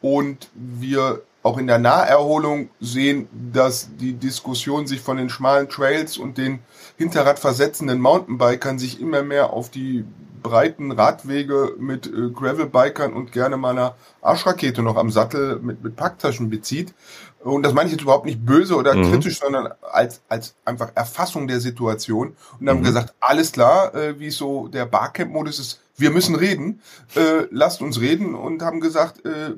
[0.00, 6.18] und wir auch in der Naherholung sehen, dass die Diskussion sich von den schmalen Trails
[6.18, 6.58] und den
[6.96, 10.04] hinterradversetzenden Mountainbikern sich immer mehr auf die
[10.42, 15.96] breiten Radwege mit äh, Gravelbikern und gerne mal einer Arschrakete noch am Sattel mit, mit
[15.96, 16.94] Packtaschen bezieht.
[17.40, 19.10] Und das meine ich jetzt überhaupt nicht böse oder mhm.
[19.10, 22.36] kritisch, sondern als, als einfach Erfassung der Situation.
[22.60, 22.84] Und haben mhm.
[22.84, 26.80] gesagt, alles klar, äh, wie so der Barcamp-Modus ist, wir müssen reden,
[27.14, 29.54] äh, lasst uns reden und haben gesagt, äh,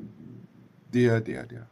[0.93, 1.67] der, der, der.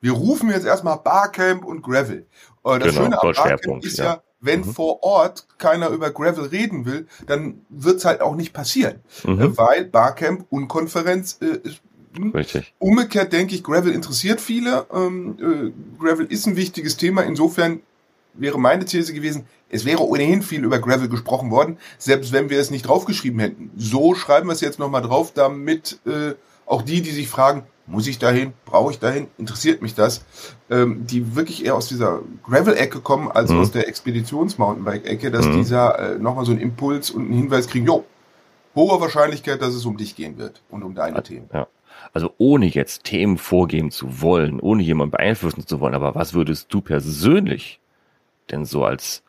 [0.00, 2.26] Wir rufen jetzt erstmal Barcamp und Gravel.
[2.64, 4.72] Äh, das genau, Schöne am Barcamp ist ja, ja wenn mhm.
[4.72, 9.00] vor Ort keiner über Gravel reden will, dann wird's halt auch nicht passieren.
[9.24, 9.40] Mhm.
[9.40, 11.80] Äh, weil Barcamp und Konferenz äh, ist
[12.16, 12.30] hm?
[12.30, 12.74] Richtig.
[12.78, 14.86] Umgekehrt denke ich, Gravel interessiert viele.
[14.92, 17.22] Ähm, äh, Gravel ist ein wichtiges Thema.
[17.22, 17.80] Insofern
[18.34, 22.58] wäre meine These gewesen, es wäre ohnehin viel über Gravel gesprochen worden, selbst wenn wir
[22.58, 23.70] es nicht draufgeschrieben hätten.
[23.76, 26.34] So schreiben wir es jetzt nochmal drauf, damit äh,
[26.66, 30.24] auch die, die sich fragen, muss ich dahin, brauche ich dahin, interessiert mich das,
[30.70, 33.60] ähm, die wirklich eher aus dieser Gravel-Ecke kommen, als mhm.
[33.60, 35.56] aus der Expeditions-Mountainbike-Ecke, dass mhm.
[35.56, 38.04] dieser äh, nochmal so einen Impuls und einen Hinweis kriegen, jo,
[38.74, 41.48] hohe Wahrscheinlichkeit, dass es um dich gehen wird und um deine ja, Themen.
[41.52, 41.66] Ja.
[42.12, 46.72] Also ohne jetzt Themen vorgeben zu wollen, ohne jemanden beeinflussen zu wollen, aber was würdest
[46.72, 47.80] du persönlich
[48.50, 49.22] denn so als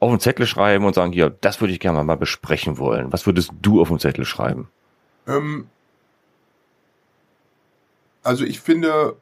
[0.00, 3.12] auf den Zettel schreiben und sagen, hier, das würde ich gerne mal besprechen wollen.
[3.12, 4.68] Was würdest du auf den Zettel schreiben?
[5.26, 5.68] Ähm,
[8.22, 9.16] also ich finde,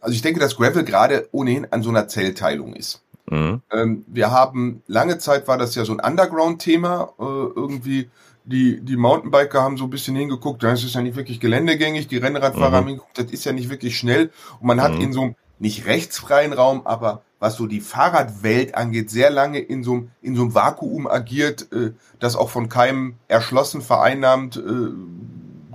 [0.00, 3.02] also ich denke, dass Gravel gerade ohnehin an so einer Zellteilung ist.
[3.30, 3.62] Mhm.
[3.70, 8.08] Ähm, wir haben, lange Zeit war das ja so ein Underground-Thema, äh, irgendwie
[8.44, 12.18] die, die Mountainbiker haben so ein bisschen hingeguckt, das ist ja nicht wirklich geländegängig, die
[12.18, 12.74] Rennradfahrer mhm.
[12.74, 14.30] haben hingeguckt, das ist ja nicht wirklich schnell
[14.60, 15.00] und man hat mhm.
[15.00, 19.82] in so einem nicht rechtsfreien Raum, aber was so die Fahrradwelt angeht, sehr lange in
[19.84, 24.90] so einem, in so einem Vakuum agiert, äh, das auch von keinem erschlossen, vereinnahmt, äh,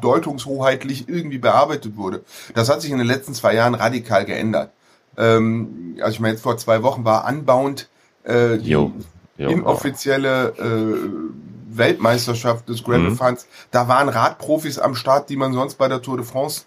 [0.02, 2.24] deutungshoheitlich irgendwie bearbeitet wurde.
[2.56, 4.72] Das hat sich in den letzten zwei Jahren radikal geändert.
[5.18, 7.90] Ähm, also ich meine, jetzt vor zwei Wochen war Unbound
[8.24, 8.92] äh, die jo.
[9.38, 13.38] Jo, inoffizielle äh, Weltmeisterschaft des Gravel mhm.
[13.72, 16.66] Da waren Radprofis am Start, die man sonst bei der Tour de France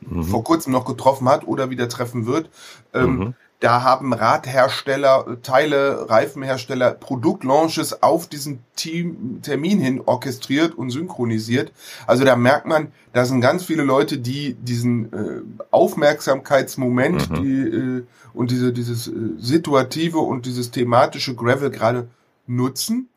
[0.00, 0.22] mhm.
[0.22, 2.48] vor kurzem noch getroffen hat oder wieder treffen wird.
[2.94, 3.34] Ähm, mhm.
[3.60, 11.72] Da haben Radhersteller, Teile, Reifenhersteller Produktlaunches auf diesen Team, Termin hin orchestriert und synchronisiert.
[12.06, 17.42] Also da merkt man, da sind ganz viele Leute, die diesen äh, Aufmerksamkeitsmoment mhm.
[17.42, 22.08] die, äh, und diese, dieses äh, situative und dieses thematische Gravel gerade
[22.46, 23.08] nutzen.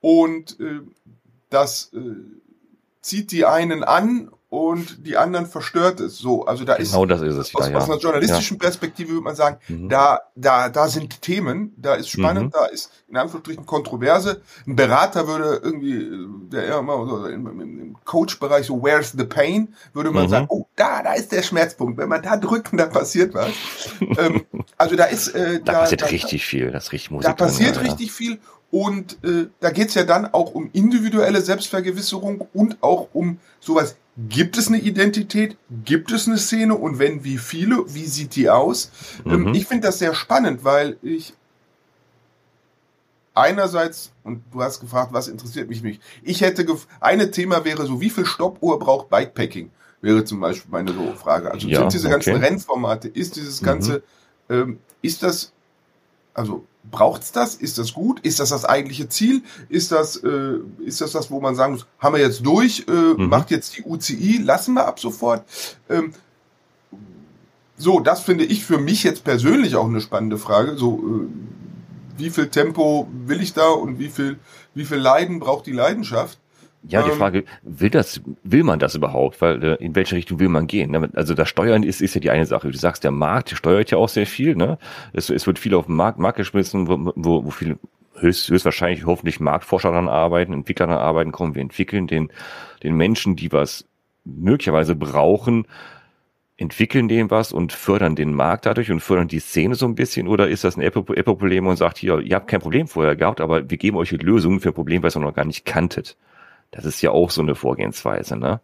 [0.00, 0.80] Und äh,
[1.50, 1.98] das äh,
[3.00, 6.18] zieht die einen an und die anderen verstört es.
[6.18, 7.54] So, also da genau ist, das ist es.
[7.54, 8.60] Aus, ja, aus einer journalistischen ja.
[8.64, 9.88] Perspektive würde man sagen, mhm.
[9.88, 12.50] da, da, da sind Themen, da ist spannend, mhm.
[12.50, 14.42] da ist in Anführungsstrichen Kontroverse.
[14.66, 16.10] Ein Berater würde irgendwie,
[16.52, 20.30] der immer so im, im Coach-Bereich so, where's the pain, würde man mhm.
[20.30, 21.96] sagen, oh, da, da ist der Schmerzpunkt.
[21.96, 23.52] Wenn man da drückt, da passiert was.
[24.18, 24.44] ähm,
[24.76, 27.28] also da ist, äh, da, da passiert da, richtig viel, das richtig Musik.
[27.28, 32.46] Da passiert drin, richtig viel und äh, da geht's ja dann auch um individuelle Selbstvergewisserung
[32.52, 33.96] und auch um sowas.
[34.16, 35.56] Gibt es eine Identität?
[35.84, 36.74] Gibt es eine Szene?
[36.74, 37.84] Und wenn, wie viele?
[37.94, 38.90] Wie sieht die aus?
[39.24, 39.54] Ähm, mhm.
[39.54, 41.34] ich finde das sehr spannend, weil ich
[43.34, 46.02] einerseits, und du hast gefragt, was interessiert mich nicht.
[46.22, 46.66] Ich hätte,
[47.00, 49.70] eine Thema wäre so, wie viel Stoppuhr braucht Bikepacking?
[50.02, 51.50] Wäre zum Beispiel meine so Frage.
[51.50, 52.44] Also ja, sind diese ganzen okay.
[52.44, 54.02] Rennformate, ist dieses ganze,
[54.48, 54.54] mhm.
[54.54, 55.52] ähm, ist das,
[56.34, 57.54] also Braucht's das?
[57.54, 58.20] Ist das gut?
[58.20, 59.42] Ist das das eigentliche Ziel?
[59.68, 62.92] Ist das, äh, ist das das, wo man sagen muss, haben wir jetzt durch, äh,
[62.92, 63.28] mhm.
[63.28, 65.44] macht jetzt die UCI, lassen wir ab sofort?
[65.88, 66.12] Ähm,
[67.76, 70.76] so, das finde ich für mich jetzt persönlich auch eine spannende Frage.
[70.76, 74.38] So, äh, wie viel Tempo will ich da und wie viel,
[74.74, 76.39] wie viel Leiden braucht die Leidenschaft?
[76.88, 79.40] Ja, die ähm, Frage, will das, will man das überhaupt?
[79.40, 80.90] Weil äh, in welche Richtung will man gehen?
[80.90, 81.10] Ne?
[81.14, 82.70] Also das Steuern ist, ist ja die eine Sache.
[82.70, 84.78] Du sagst, der Markt steuert ja auch sehr viel, ne?
[85.12, 87.78] Es, es wird viel auf den Markt, Markt geschmissen, wo, wo, wo viel
[88.18, 92.30] höchst, höchstwahrscheinlich hoffentlich Marktforscher daran arbeiten, Entwickler daran arbeiten, kommen, wir entwickeln den,
[92.82, 93.84] den Menschen, die was
[94.24, 95.66] möglicherweise brauchen,
[96.56, 100.28] entwickeln dem was und fördern den Markt dadurch und fördern die Szene so ein bisschen
[100.28, 103.70] oder ist das ein Apple-Problem und sagt hier, ihr habt kein Problem vorher gehabt, aber
[103.70, 106.16] wir geben euch Lösungen für ein Problem, was ihr noch gar nicht kanntet.
[106.70, 108.60] Das ist ja auch so eine Vorgehensweise, ne?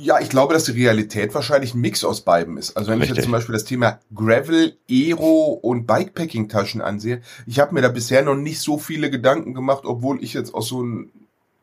[0.00, 2.76] Ja, ich glaube, dass die Realität wahrscheinlich ein Mix aus beiden ist.
[2.76, 3.12] Also wenn Richtig.
[3.12, 7.88] ich jetzt zum Beispiel das Thema Gravel, Aero und Bikepacking-Taschen ansehe, ich habe mir da
[7.88, 11.10] bisher noch nicht so viele Gedanken gemacht, obwohl ich jetzt aus so ein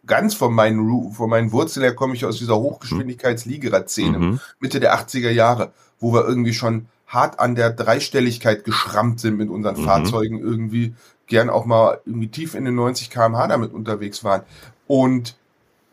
[0.05, 4.39] ganz von meinen, von meinen Wurzeln her komme ich aus dieser Hochgeschwindigkeits-Liegerad-Szene, mhm.
[4.59, 9.49] Mitte der 80er Jahre, wo wir irgendwie schon hart an der Dreistelligkeit geschrammt sind mit
[9.49, 9.85] unseren mhm.
[9.85, 10.95] Fahrzeugen irgendwie,
[11.27, 14.41] gern auch mal irgendwie tief in den 90 kmh damit unterwegs waren.
[14.87, 15.37] Und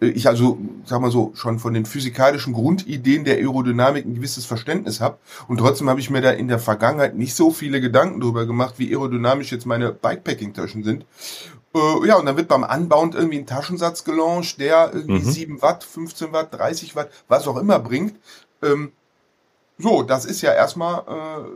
[0.01, 5.01] ich also, sag mal so, schon von den physikalischen Grundideen der Aerodynamik ein gewisses Verständnis
[5.01, 5.19] habe.
[5.47, 8.75] Und trotzdem habe ich mir da in der Vergangenheit nicht so viele Gedanken darüber gemacht,
[8.79, 11.05] wie aerodynamisch jetzt meine Bikepacking-Taschen sind.
[11.75, 15.31] Äh, ja, und dann wird beim Unbound irgendwie ein Taschensatz gelauncht, der irgendwie mhm.
[15.31, 18.19] 7 Watt, 15 Watt, 30 Watt, was auch immer bringt.
[18.63, 18.93] Ähm,
[19.79, 21.49] so, das ist ja erstmal äh,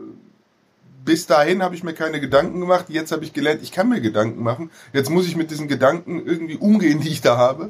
[1.05, 2.85] bis dahin habe ich mir keine Gedanken gemacht.
[2.89, 4.71] Jetzt habe ich gelernt, ich kann mir Gedanken machen.
[4.91, 7.69] Jetzt muss ich mit diesen Gedanken irgendwie umgehen, die ich da habe.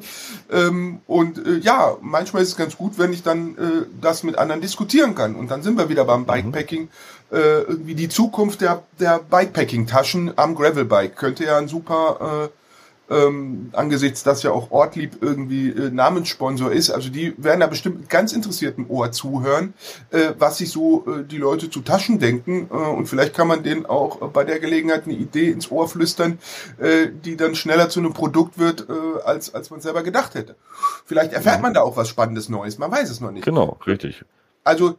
[0.50, 4.38] Ähm, und äh, ja, manchmal ist es ganz gut, wenn ich dann äh, das mit
[4.38, 5.36] anderen diskutieren kann.
[5.36, 6.26] Und dann sind wir wieder beim mhm.
[6.26, 6.88] Bikepacking.
[7.30, 12.65] Äh, irgendwie die Zukunft der, der Bikepacking-Taschen am Gravelbike könnte ja ein super äh,
[13.08, 16.90] ähm, angesichts, dass ja auch Ortlieb irgendwie äh, Namenssponsor ist.
[16.90, 19.74] Also die werden da bestimmt mit ganz interessiertem Ohr zuhören,
[20.10, 22.68] äh, was sich so äh, die Leute zu Taschen denken.
[22.70, 26.38] Äh, und vielleicht kann man denen auch bei der Gelegenheit eine Idee ins Ohr flüstern,
[26.78, 30.56] äh, die dann schneller zu einem Produkt wird, äh, als, als man selber gedacht hätte.
[31.04, 32.78] Vielleicht erfährt man da auch was Spannendes Neues.
[32.78, 33.44] Man weiß es noch nicht.
[33.44, 34.24] Genau, richtig.
[34.64, 34.96] Also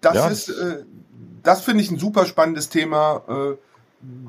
[0.00, 0.28] das ja.
[0.28, 0.84] ist, äh,
[1.42, 3.22] das finde ich ein super spannendes Thema.
[3.28, 3.56] Äh,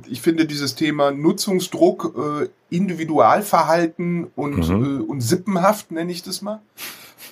[0.08, 5.02] ich finde dieses Thema Nutzungsdruck, äh, Individualverhalten und, mhm.
[5.02, 6.62] äh, und Sippenhaft, nenne ich das mal.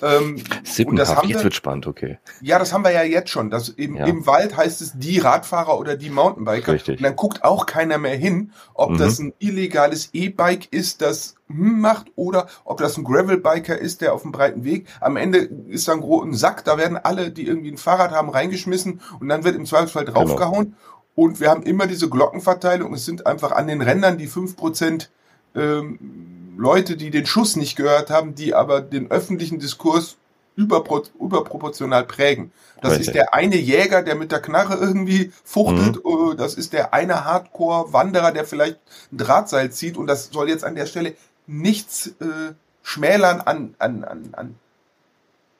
[0.00, 2.18] Ähm, Sippenhaft, jetzt wir, wird spannend, okay.
[2.40, 3.50] Ja, das haben wir ja jetzt schon.
[3.50, 4.06] Das im, ja.
[4.06, 6.72] Im Wald heißt es die Radfahrer oder die Mountainbiker.
[6.72, 6.98] Richtig.
[6.98, 8.98] Und dann guckt auch keiner mehr hin, ob mhm.
[8.98, 14.14] das ein illegales E-Bike ist, das hm macht, oder ob das ein Gravelbiker ist, der
[14.14, 14.86] auf dem breiten Weg.
[15.00, 18.30] Am Ende ist da ein, ein Sack, da werden alle, die irgendwie ein Fahrrad haben,
[18.30, 20.24] reingeschmissen und dann wird im Zweifelsfall genau.
[20.24, 20.64] draufgehauen.
[20.64, 20.76] Genau.
[21.14, 22.94] Und wir haben immer diese Glockenverteilung.
[22.94, 25.10] Es sind einfach an den Rändern die fünf Prozent
[25.54, 30.16] ähm, Leute, die den Schuss nicht gehört haben, die aber den öffentlichen Diskurs
[30.56, 32.52] überpro überproportional prägen.
[32.80, 33.08] Das Richtig.
[33.08, 36.04] ist der eine Jäger, der mit der Knarre irgendwie fuchtelt.
[36.04, 36.32] Mhm.
[36.32, 38.78] Äh, das ist der eine Hardcore-Wanderer, der vielleicht
[39.12, 39.96] ein Drahtseil zieht.
[39.96, 41.14] Und das soll jetzt an der Stelle
[41.46, 44.54] nichts äh, schmälern an, an, an, an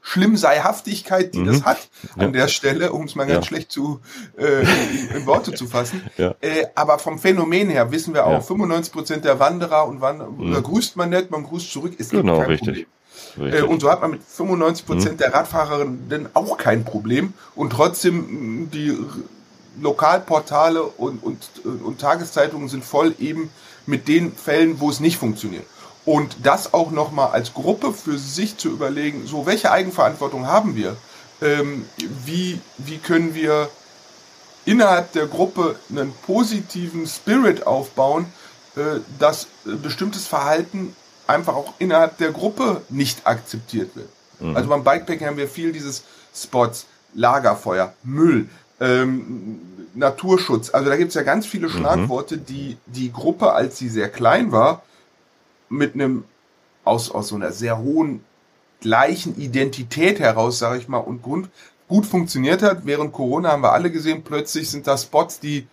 [0.03, 1.47] Schlimmseihaftigkeit, die mhm.
[1.47, 1.79] das hat
[2.17, 2.41] an ja.
[2.41, 3.49] der Stelle, um es mal ganz ja.
[3.49, 4.01] schlecht zu
[4.37, 6.03] äh, in, in, Worte zu fassen.
[6.19, 6.35] Ja.
[6.41, 10.63] Äh, aber vom Phänomen her wissen wir auch, 95 Prozent der Wanderer und Wanderer mhm.
[10.63, 12.69] grüßt man nicht, man grüßt zurück, ist genau kein richtig.
[12.69, 13.47] Problem.
[13.47, 13.61] Richtig.
[13.61, 15.19] Äh, und so hat man mit 95 Prozent mhm.
[15.19, 18.97] der Radfahrerinnen auch kein Problem und trotzdem die
[19.81, 23.51] Lokalportale und, und, und Tageszeitungen sind voll eben
[23.87, 25.65] mit den Fällen, wo es nicht funktioniert.
[26.05, 30.97] Und das auch nochmal als Gruppe für sich zu überlegen, so welche Eigenverantwortung haben wir?
[31.41, 31.85] Ähm,
[32.25, 33.69] wie, wie können wir
[34.65, 38.27] innerhalb der Gruppe einen positiven Spirit aufbauen,
[38.77, 40.95] äh, dass äh, bestimmtes Verhalten
[41.27, 44.09] einfach auch innerhalb der Gruppe nicht akzeptiert wird.
[44.41, 44.57] Mhm.
[44.57, 48.49] Also beim Bikepacking haben wir viel dieses Spots, Lagerfeuer, Müll,
[48.81, 49.61] ähm,
[49.95, 50.71] Naturschutz.
[50.71, 51.73] Also da gibt es ja ganz viele mhm.
[51.73, 54.83] Schlagworte, die die Gruppe, als sie sehr klein war,
[55.73, 56.25] mit einem
[56.85, 58.25] aus, aus so einer sehr hohen
[58.81, 61.49] gleichen Identität heraus, sage ich mal, und Grund
[61.89, 62.85] gut funktioniert hat.
[62.85, 65.67] Während Corona haben wir alle gesehen, plötzlich sind da Spots, die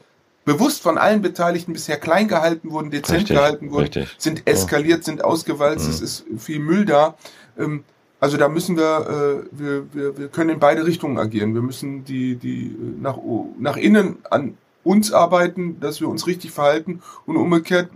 [0.46, 4.16] bewusst von allen Beteiligten bisher klein gehalten wurden, dezent richtig, gehalten wurden, richtig.
[4.18, 5.92] sind eskaliert, sind ausgewalzt, mhm.
[5.92, 7.16] es ist viel Müll da.
[7.58, 7.84] Ähm,
[8.20, 11.54] also da müssen wir, äh, wir, wir, wir können in beide Richtungen agieren.
[11.54, 13.18] Wir müssen die, die nach,
[13.58, 17.90] nach innen an uns arbeiten, dass wir uns richtig verhalten und umgekehrt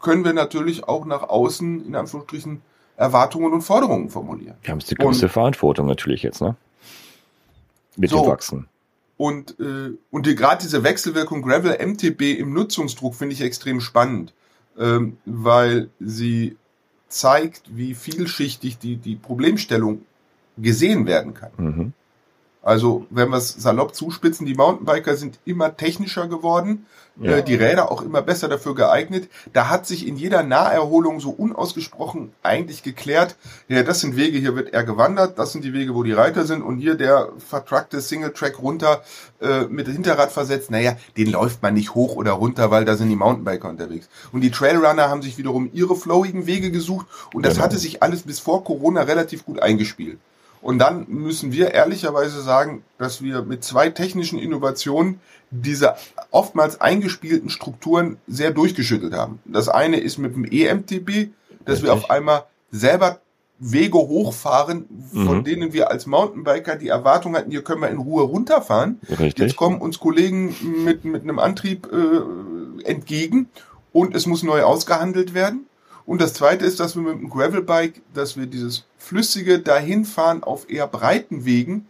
[0.00, 2.62] können wir natürlich auch nach außen in Anführungsstrichen
[2.96, 4.56] Erwartungen und Forderungen formulieren.
[4.62, 6.56] Wir haben es die größte und, Verantwortung natürlich jetzt, ne?
[7.96, 8.68] Mit so, dem Wachsen.
[9.16, 14.32] Und, äh, und die, gerade diese Wechselwirkung Gravel MTB im Nutzungsdruck finde ich extrem spannend,
[14.78, 16.56] ähm, weil sie
[17.08, 20.02] zeigt, wie vielschichtig die, die Problemstellung
[20.56, 21.50] gesehen werden kann.
[21.56, 21.92] Mhm.
[22.62, 26.86] Also, wenn wir es salopp zuspitzen, die Mountainbiker sind immer technischer geworden,
[27.18, 27.38] ja.
[27.38, 29.28] äh, die Räder auch immer besser dafür geeignet.
[29.52, 33.36] Da hat sich in jeder Naherholung so unausgesprochen eigentlich geklärt,
[33.68, 36.44] ja, das sind Wege, hier wird er gewandert, das sind die Wege, wo die Reiter
[36.44, 39.02] sind und hier der vertrackte Single-Track runter
[39.40, 43.08] äh, mit Hinterrad versetzt, naja, den läuft man nicht hoch oder runter, weil da sind
[43.08, 44.08] die Mountainbiker unterwegs.
[44.32, 47.64] Und die Trailrunner haben sich wiederum ihre flowigen Wege gesucht und das genau.
[47.64, 50.18] hatte sich alles bis vor Corona relativ gut eingespielt.
[50.62, 55.20] Und dann müssen wir ehrlicherweise sagen, dass wir mit zwei technischen Innovationen
[55.50, 55.94] diese
[56.30, 59.40] oftmals eingespielten Strukturen sehr durchgeschüttelt haben.
[59.46, 61.30] Das eine ist mit dem EMTB,
[61.64, 61.82] dass Richtig.
[61.82, 63.20] wir auf einmal selber
[63.58, 65.44] Wege hochfahren, von mhm.
[65.44, 68.98] denen wir als Mountainbiker die Erwartung hatten, hier können wir in Ruhe runterfahren.
[69.10, 69.38] Richtig.
[69.38, 73.50] Jetzt kommen uns Kollegen mit, mit einem Antrieb äh, entgegen
[73.92, 75.66] und es muss neu ausgehandelt werden.
[76.06, 80.70] Und das zweite ist, dass wir mit dem Gravelbike, dass wir dieses flüssige Dahinfahren auf
[80.70, 81.88] eher breiten Wegen,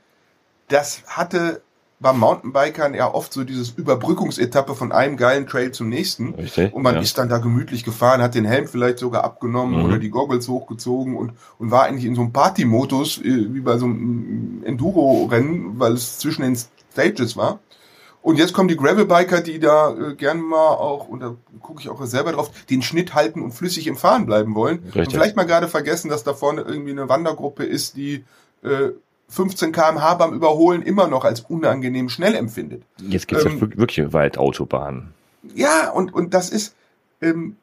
[0.68, 1.60] das hatte
[1.98, 6.34] beim Mountainbikern ja oft so dieses Überbrückungsetappe von einem geilen Trail zum nächsten.
[6.34, 7.00] Richtig, und man ja.
[7.02, 9.84] ist dann da gemütlich gefahren, hat den Helm vielleicht sogar abgenommen mhm.
[9.84, 13.76] oder die Goggles hochgezogen und, und war eigentlich in so einem Party-Modus, äh, wie bei
[13.76, 16.56] so einem Enduro-Rennen, weil es zwischen den
[16.92, 17.58] Stages war.
[18.22, 21.88] Und jetzt kommen die Gravelbiker, die da äh, gern mal auch, und da gucke ich
[21.88, 24.80] auch selber drauf, den Schnitt halten und flüssig im Fahren bleiben wollen.
[24.84, 25.06] Richtig.
[25.06, 28.24] Und vielleicht mal gerade vergessen, dass da vorne irgendwie eine Wandergruppe ist, die
[28.62, 28.90] äh,
[29.28, 32.82] 15 km/h beim Überholen immer noch als unangenehm schnell empfindet.
[32.98, 35.14] Jetzt gibt's ähm, ja wirklich Waldautobahnen.
[35.54, 36.74] Ja, und, und das ist,
[37.22, 37.56] ähm,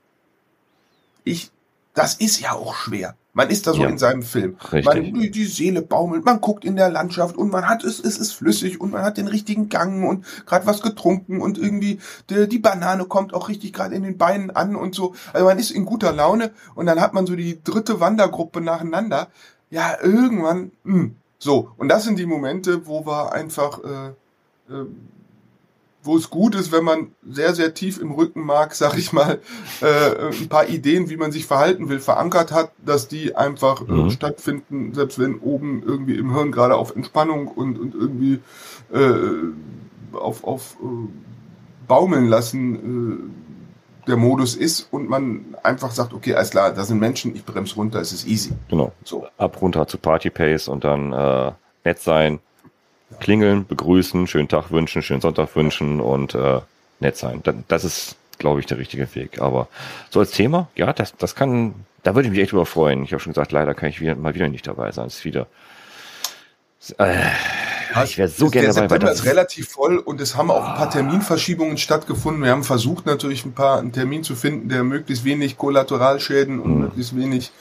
[1.23, 1.51] ich,
[1.93, 3.15] das ist ja auch schwer.
[3.37, 4.57] Man ist da so ja, in seinem Film.
[4.73, 4.83] Richtig.
[4.83, 8.17] Man, die, die Seele baumelt, man guckt in der Landschaft und man hat es, es
[8.17, 11.99] ist flüssig und man hat den richtigen Gang und gerade was getrunken und irgendwie
[12.31, 15.13] die, die Banane kommt auch richtig gerade in den Beinen an und so.
[15.33, 19.27] Also man ist in guter Laune und dann hat man so die dritte Wandergruppe nacheinander.
[19.69, 20.93] Ja, irgendwann, mh.
[20.95, 21.69] Hm, so.
[21.77, 24.85] Und das sind die Momente, wo wir einfach äh, äh,
[26.07, 29.39] wo es gut ist, wenn man sehr, sehr tief im Rückenmark, sag ich mal,
[29.81, 33.91] äh, ein paar Ideen, wie man sich verhalten will, verankert hat, dass die einfach äh,
[33.91, 34.09] mhm.
[34.09, 38.39] stattfinden, selbst wenn oben irgendwie im Hirn gerade auf Entspannung und, und irgendwie
[38.91, 40.85] äh, auf, auf äh,
[41.87, 43.33] Baumeln lassen
[44.05, 47.43] äh, der Modus ist und man einfach sagt, okay, alles klar, da sind Menschen, ich
[47.43, 48.53] bremse runter, es ist easy.
[48.69, 48.93] Genau.
[49.03, 49.27] So.
[49.37, 51.51] Ab runter zu Party Pace und dann äh,
[51.83, 52.39] nett sein,
[53.19, 56.59] klingeln, begrüßen, schönen Tag wünschen, schönen Sonntag wünschen und äh,
[56.99, 57.41] nett sein.
[57.67, 59.41] Das ist, glaube ich, der richtige Weg.
[59.41, 59.67] Aber
[60.09, 63.03] so als Thema, ja, das, das kann, da würde ich mich echt drüber freuen.
[63.03, 65.07] Ich habe schon gesagt, leider kann ich wieder, mal wieder nicht dabei sein.
[65.07, 65.47] Es ist wieder.
[66.97, 67.15] Äh,
[68.03, 68.81] ich wäre so gerne dabei.
[68.81, 72.43] Der September ist relativ voll und es haben auch ein paar Terminverschiebungen stattgefunden.
[72.43, 76.75] Wir haben versucht natürlich ein paar einen Termin zu finden, der möglichst wenig Kollateralschäden und
[76.75, 76.81] mhm.
[76.81, 77.51] möglichst wenig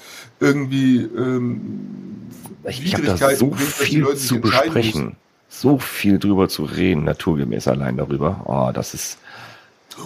[0.41, 2.29] irgendwie ähm,
[2.65, 4.75] ich, da so viel zu besprechen.
[4.75, 5.17] Müssen
[5.61, 8.43] so viel drüber zu reden, naturgemäß allein darüber.
[8.45, 9.19] Oh, das ist.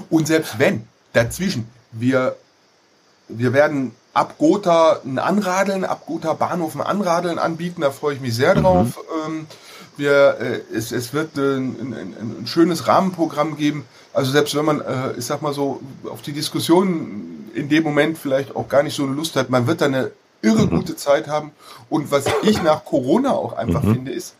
[0.09, 2.37] Und selbst wenn dazwischen wir,
[3.29, 7.83] wir werden ab Gotha ein Anradeln, ab Gotha Bahnhof ein Anradeln anbieten.
[7.83, 8.99] Da freue ich mich sehr drauf.
[9.27, 9.33] Mhm.
[9.33, 9.47] Ähm,
[9.97, 13.85] wir, äh, es, es wird äh, ein, ein, ein, schönes Rahmenprogramm geben.
[14.13, 18.19] Also selbst wenn man, äh, ich sag mal so, auf die Diskussion in dem Moment
[18.19, 20.11] vielleicht auch gar nicht so eine Lust hat, man wird da eine
[20.43, 20.71] irre mhm.
[20.71, 21.53] gute Zeit haben.
[21.89, 23.95] Und was ich nach Corona auch einfach mhm.
[23.95, 24.35] finde, ist,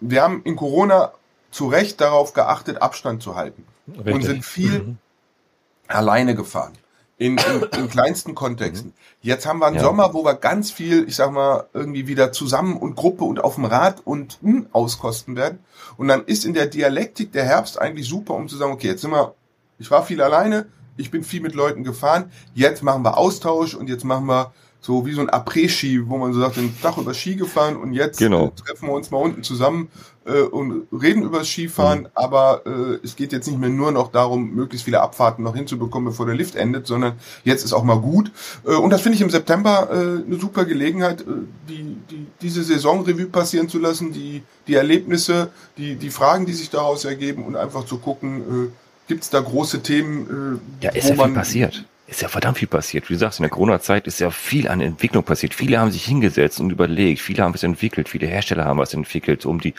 [0.00, 1.12] wir haben in Corona
[1.50, 3.64] zu Recht darauf geachtet, Abstand zu halten.
[3.88, 4.14] Richtig.
[4.14, 4.98] Und sind viel mhm.
[5.88, 6.72] alleine gefahren
[7.16, 8.88] in, in, in kleinsten Kontexten.
[8.88, 8.94] Mhm.
[9.22, 9.82] Jetzt haben wir einen ja.
[9.82, 13.54] Sommer, wo wir ganz viel, ich sag mal, irgendwie wieder zusammen und Gruppe und auf
[13.54, 15.60] dem Rad und hm, auskosten werden.
[15.96, 19.02] Und dann ist in der Dialektik der Herbst eigentlich super, um zu sagen, okay, jetzt
[19.02, 19.34] sind wir,
[19.78, 20.66] ich war viel alleine,
[20.96, 24.52] ich bin viel mit Leuten gefahren, jetzt machen wir Austausch und jetzt machen wir
[24.84, 27.94] so wie so ein Après-Ski, wo man so sagt, den Tag über Ski gefahren und
[27.94, 28.48] jetzt genau.
[28.48, 29.88] äh, treffen wir uns mal unten zusammen
[30.26, 32.08] äh, und reden über das Skifahren, mhm.
[32.12, 36.10] aber äh, es geht jetzt nicht mehr nur noch darum, möglichst viele Abfahrten noch hinzubekommen,
[36.10, 37.14] bevor der Lift endet, sondern
[37.44, 38.30] jetzt ist auch mal gut.
[38.66, 41.24] Äh, und das finde ich im September äh, eine super Gelegenheit, äh,
[41.66, 46.68] die, die, diese Saisonrevue passieren zu lassen, die, die Erlebnisse, die, die Fragen, die sich
[46.68, 48.70] daraus ergeben und einfach zu gucken, äh,
[49.08, 52.58] gibt es da große Themen, äh, ja, ist wo ja man passiert ist ja verdammt
[52.58, 53.08] viel passiert.
[53.08, 55.54] Wie du sagst, in der Corona-Zeit ist ja viel an Entwicklung passiert.
[55.54, 59.46] Viele haben sich hingesetzt und überlegt, viele haben es entwickelt, viele Hersteller haben was entwickelt,
[59.46, 59.74] um die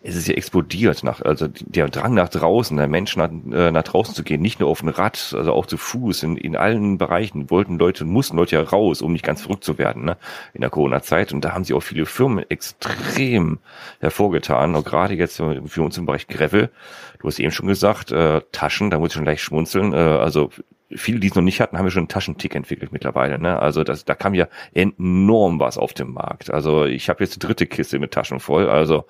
[0.00, 3.82] es ist ja explodiert nach, also der Drang nach draußen, der Menschen nach, äh, nach
[3.82, 6.98] draußen zu gehen, nicht nur auf dem Rad, also auch zu Fuß, in, in allen
[6.98, 10.16] Bereichen wollten Leute, mussten Leute ja raus, um nicht ganz verrückt zu werden, ne,
[10.54, 11.32] in der Corona-Zeit.
[11.32, 13.58] Und da haben sich auch viele Firmen extrem
[13.98, 16.70] hervorgetan, auch gerade jetzt für uns im Bereich Gravel.
[17.18, 20.50] Du hast eben schon gesagt, äh, Taschen, da muss ich schon leicht schmunzeln, äh, also
[20.90, 23.38] viele, die es noch nicht hatten, haben ja schon einen Taschentick entwickelt mittlerweile.
[23.38, 23.58] Ne?
[23.58, 26.50] Also das, da kam ja enorm was auf den Markt.
[26.50, 28.68] Also ich habe jetzt die dritte Kiste mit Taschen voll.
[28.68, 29.04] Also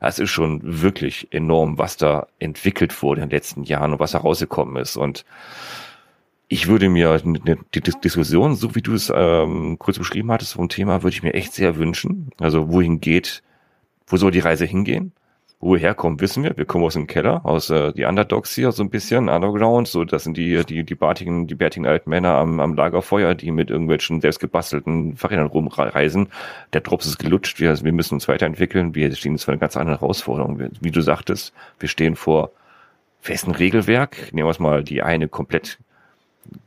[0.00, 4.12] das ist schon wirklich enorm, was da entwickelt wurde in den letzten Jahren und was
[4.12, 4.96] da rausgekommen ist.
[4.96, 5.24] Und
[6.48, 7.20] ich würde mir
[7.74, 11.34] die Diskussion, so wie du es ähm, kurz beschrieben hattest vom Thema, würde ich mir
[11.34, 12.30] echt sehr wünschen.
[12.38, 13.42] Also wohin geht,
[14.06, 15.12] wo soll die Reise hingehen?
[15.64, 16.54] Wo wir herkommen, wissen wir.
[16.58, 19.88] Wir kommen aus dem Keller, aus äh, die Underdogs hier so ein bisschen, Underground.
[19.88, 23.50] So, das sind die die die bärtigen, die bärtigen alten Männer am, am Lagerfeuer, die
[23.50, 26.28] mit irgendwelchen selbstgebastelten Fahrrädern rumreisen.
[26.74, 27.60] Der Drops ist gelutscht.
[27.60, 28.94] Wir, wir müssen uns weiterentwickeln.
[28.94, 30.68] Wir stehen jetzt vor einer ganz anderen Herausforderung.
[30.82, 32.50] Wie du sagtest, wir stehen vor
[33.22, 34.34] festen Regelwerk.
[34.34, 35.78] Nehmen wir mal die eine komplett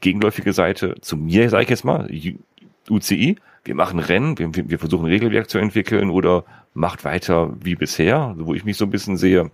[0.02, 0.96] gegenläufige Seite.
[1.02, 2.10] Zu mir sage ich jetzt mal
[2.90, 3.36] UCI.
[3.68, 8.54] Wir machen Rennen, wir, wir versuchen Regelwerk zu entwickeln oder macht weiter wie bisher, wo
[8.54, 9.52] ich mich so ein bisschen sehe,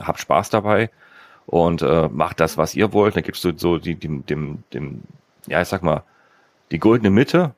[0.00, 0.88] habt Spaß dabei
[1.44, 3.14] und äh, macht das, was ihr wollt.
[3.14, 5.02] Dann gibst du so die, dem, dem, dem,
[5.46, 6.02] ja, ich sag mal,
[6.70, 7.54] die goldene Mitte,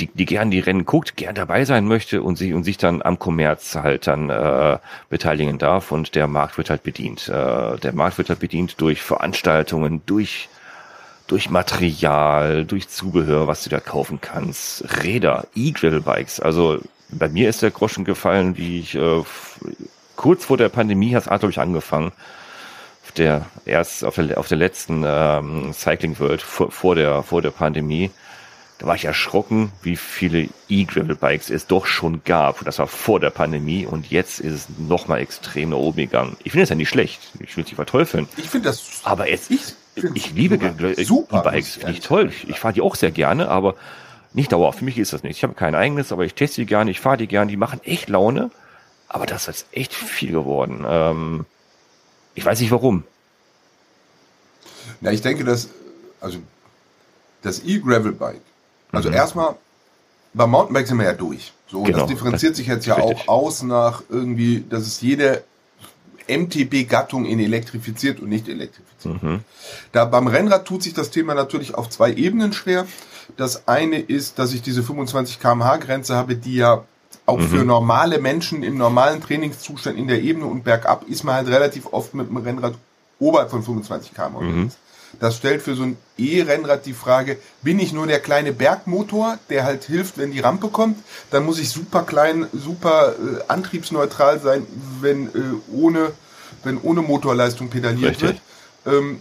[0.00, 3.02] die, die gern die Rennen guckt, gern dabei sein möchte und sich und sich dann
[3.02, 4.78] am Kommerz halt dann äh,
[5.10, 7.28] beteiligen darf und der Markt wird halt bedient.
[7.28, 10.48] Äh, der Markt wird halt bedient durch Veranstaltungen, durch
[11.32, 16.40] durch Material, durch Zubehör, was du da kaufen kannst, Räder, E-Gravel-Bikes.
[16.40, 16.78] Also
[17.08, 19.22] bei mir ist der Groschen gefallen, wie ich äh,
[20.14, 22.12] kurz vor der Pandemie hat es glaube ich angefangen.
[23.02, 27.40] Auf der erst auf der auf der letzten ähm, Cycling World vor, vor der vor
[27.40, 28.10] der Pandemie.
[28.78, 32.62] Da war ich erschrocken, wie viele E-Gravel-Bikes es doch schon gab.
[32.66, 36.36] Das war vor der Pandemie und jetzt ist es nochmal extrem nach oben gegangen.
[36.44, 37.30] Ich finde es ja nicht schlecht.
[37.40, 38.28] Ich will es nicht verteufeln.
[38.36, 39.00] Ich finde das.
[39.04, 39.48] Aber es,
[39.94, 42.28] ich, ich liebe E-Bikes, finde ich toll.
[42.28, 43.74] Ich, ich fahre die auch sehr gerne, aber
[44.32, 45.36] nicht dauerhaft, für mich ist das nicht.
[45.36, 47.80] Ich habe kein eigenes, aber ich teste die gerne, ich fahre die gerne, die machen
[47.84, 48.50] echt Laune.
[49.08, 50.86] Aber das ist echt viel geworden.
[50.88, 51.44] Ähm,
[52.34, 53.04] ich weiß nicht warum.
[55.02, 55.68] Na, ich denke, dass,
[56.20, 56.38] also,
[57.42, 58.40] das E-Gravel-Bike,
[58.92, 59.14] also mhm.
[59.14, 59.56] erstmal,
[60.32, 61.52] beim Mountainbike sind wir ja durch.
[61.66, 63.28] So, genau, das differenziert das sich jetzt ja richtig.
[63.28, 65.44] auch aus nach irgendwie, dass es jede
[66.36, 69.22] MTB-Gattung in elektrifiziert und nicht elektrifiziert.
[69.22, 69.40] Mhm.
[69.92, 72.86] Da beim Rennrad tut sich das Thema natürlich auf zwei Ebenen schwer.
[73.36, 76.84] Das eine ist, dass ich diese 25 kmh Grenze habe, die ja
[77.26, 77.48] auch mhm.
[77.48, 81.86] für normale Menschen im normalen Trainingszustand in der Ebene und bergab ist man halt relativ
[81.92, 82.74] oft mit dem Rennrad
[83.18, 84.70] oberhalb von 25 km mhm.
[85.20, 89.64] Das stellt für so ein E-Rennrad die Frage, bin ich nur der kleine Bergmotor, der
[89.64, 90.98] halt hilft, wenn die Rampe kommt?
[91.30, 94.66] Dann muss ich super klein, super äh, antriebsneutral sein,
[95.00, 95.30] wenn äh,
[95.72, 96.12] ohne,
[96.64, 98.40] wenn ohne Motorleistung pedaliert Richtig.
[98.84, 98.94] wird.
[98.94, 99.20] Ähm,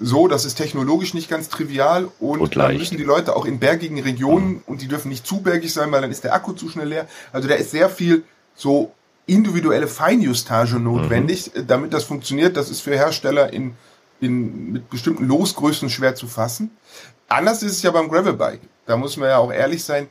[0.00, 3.58] so, das ist technologisch nicht ganz trivial und, und dann müssen die Leute auch in
[3.58, 4.62] bergigen Regionen mhm.
[4.66, 7.08] und die dürfen nicht zu bergig sein, weil dann ist der Akku zu schnell leer.
[7.32, 8.22] Also da ist sehr viel
[8.54, 8.92] so
[9.26, 11.66] individuelle Feinjustage notwendig, mhm.
[11.66, 12.56] damit das funktioniert.
[12.56, 13.74] Das ist für Hersteller in,
[14.20, 16.70] in, mit bestimmten Losgrößen schwer zu fassen.
[17.28, 18.60] Anders ist es ja beim Gravelbike.
[18.86, 20.08] Da muss man ja auch ehrlich sein.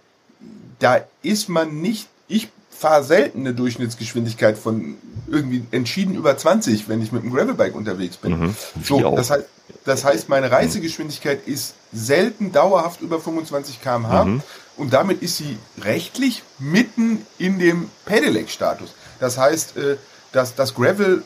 [0.79, 4.97] Da ist man nicht, ich fahre selten eine Durchschnittsgeschwindigkeit von
[5.27, 8.39] irgendwie entschieden über 20, wenn ich mit dem Gravelbike unterwegs bin.
[8.39, 9.45] Mhm, so, das heißt,
[9.83, 14.43] das heißt, meine Reisegeschwindigkeit ist selten dauerhaft über 25 km/h mhm.
[14.77, 18.93] und damit ist sie rechtlich mitten in dem Pedelec-Status.
[19.19, 19.97] Das heißt, äh,
[20.31, 21.23] dass das Gravel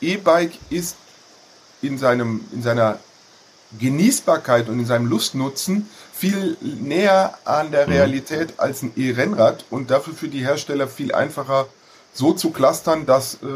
[0.00, 0.96] E-Bike ist
[1.82, 2.98] in seinem in seiner
[3.78, 7.92] Genießbarkeit und in seinem Lustnutzen viel näher an der mhm.
[7.92, 11.66] Realität als ein E-Rennrad und dafür für die Hersteller viel einfacher
[12.12, 13.46] so zu clustern, dass äh,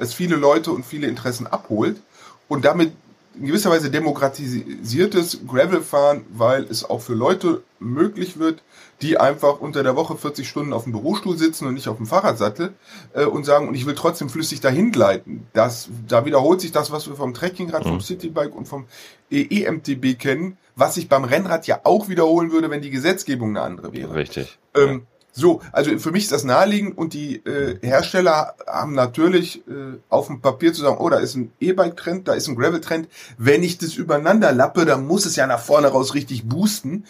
[0.00, 2.00] es viele Leute und viele Interessen abholt
[2.48, 2.92] und damit
[3.38, 8.62] in gewisser Weise demokratisiertes Gravelfahren, weil es auch für Leute möglich wird,
[9.02, 12.06] die einfach unter der Woche 40 Stunden auf dem Bürostuhl sitzen und nicht auf dem
[12.06, 12.74] Fahrradsattel
[13.12, 15.46] äh, und sagen, und ich will trotzdem flüssig dahin gleiten.
[15.52, 17.88] Das, da wiederholt sich das, was wir vom Trekkingrad, mhm.
[17.88, 18.86] vom Citybike und vom
[19.30, 23.92] EMTB kennen, was sich beim Rennrad ja auch wiederholen würde, wenn die Gesetzgebung eine andere
[23.92, 24.14] wäre.
[24.14, 24.58] Richtig.
[24.74, 25.06] Ähm,
[25.36, 30.28] so, also für mich ist das naheliegend und die äh, Hersteller haben natürlich äh, auf
[30.28, 33.08] dem Papier zu sagen, oh, da ist ein E-Bike-Trend, da ist ein Gravel-Trend.
[33.36, 37.04] Wenn ich das übereinander lappe, dann muss es ja nach vorne raus richtig boosten.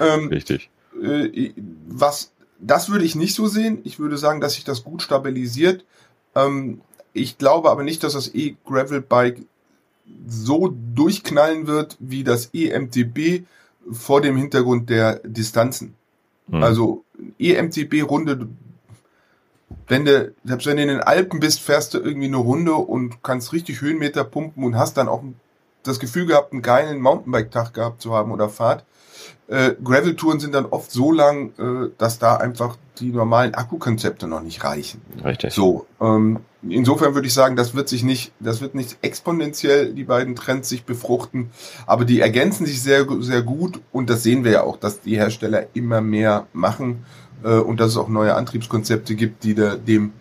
[0.00, 0.70] Ähm, richtig.
[1.02, 1.52] Äh,
[1.86, 3.80] was, das würde ich nicht so sehen.
[3.84, 5.84] Ich würde sagen, dass sich das gut stabilisiert.
[6.34, 6.80] Ähm,
[7.12, 9.42] ich glaube aber nicht, dass das E-Gravel-Bike
[10.26, 13.44] so durchknallen wird wie das EMTB
[13.92, 15.94] vor dem Hintergrund der Distanzen.
[16.48, 16.62] Mhm.
[16.62, 17.04] Also
[17.38, 18.48] EMTB-Runde,
[19.88, 23.22] wenn du, selbst wenn du in den Alpen bist, fährst du irgendwie eine Runde und
[23.22, 25.22] kannst richtig Höhenmeter pumpen und hast dann auch
[25.86, 28.84] das Gefühl gehabt, einen geilen Mountainbike-Tag gehabt zu haben oder Fahrt.
[29.48, 34.42] Äh, Gravel-Touren sind dann oft so lang, äh, dass da einfach die normalen Akkukonzepte noch
[34.42, 35.00] nicht reichen.
[35.24, 35.52] Richtig.
[35.52, 40.04] So, ähm, insofern würde ich sagen, das wird sich nicht, das wird nicht exponentiell die
[40.04, 41.50] beiden Trends sich befruchten,
[41.86, 45.16] aber die ergänzen sich sehr, sehr gut und das sehen wir ja auch, dass die
[45.16, 47.04] Hersteller immer mehr machen
[47.44, 50.12] äh, und dass es auch neue Antriebskonzepte gibt, die da dem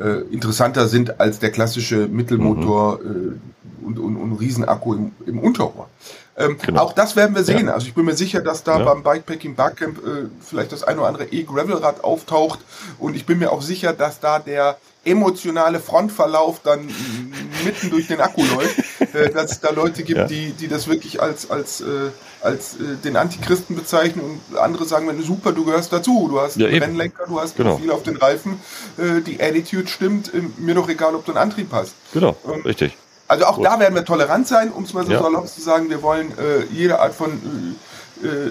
[0.00, 3.40] äh, interessanter sind als der klassische Mittelmotor mhm.
[3.82, 5.88] Und, und, und Riesenakku im, im Unterrohr.
[6.36, 6.82] Ähm, genau.
[6.82, 7.68] Auch das werden wir sehen.
[7.68, 7.74] Ja.
[7.74, 8.84] Also ich bin mir sicher, dass da ja.
[8.84, 12.58] beim Bikepacking Barcamp äh, vielleicht das ein oder andere E-Gravelrad auftaucht
[12.98, 16.88] und ich bin mir auch sicher, dass da der emotionale Frontverlauf dann
[17.64, 18.78] mitten durch den Akku läuft,
[19.14, 20.26] äh, dass es da Leute gibt, ja.
[20.26, 22.10] die, die das wirklich als, als, äh,
[22.40, 26.40] als äh, den Antichristen bezeichnen und andere sagen, wenn du super, du gehörst dazu, du
[26.40, 27.76] hast einen Rennlenker, du hast genau.
[27.76, 28.60] viel auf den Reifen,
[28.96, 31.94] äh, die Attitude stimmt, äh, mir doch egal, ob du einen Antrieb hast.
[32.12, 32.96] Genau, ähm, richtig.
[33.26, 33.66] Also auch Gut.
[33.66, 35.22] da werden wir tolerant sein, um es mal so ja.
[35.22, 35.88] salopp zu sagen.
[35.88, 37.76] Wir wollen äh, jede Art von,
[38.22, 38.50] äh, äh,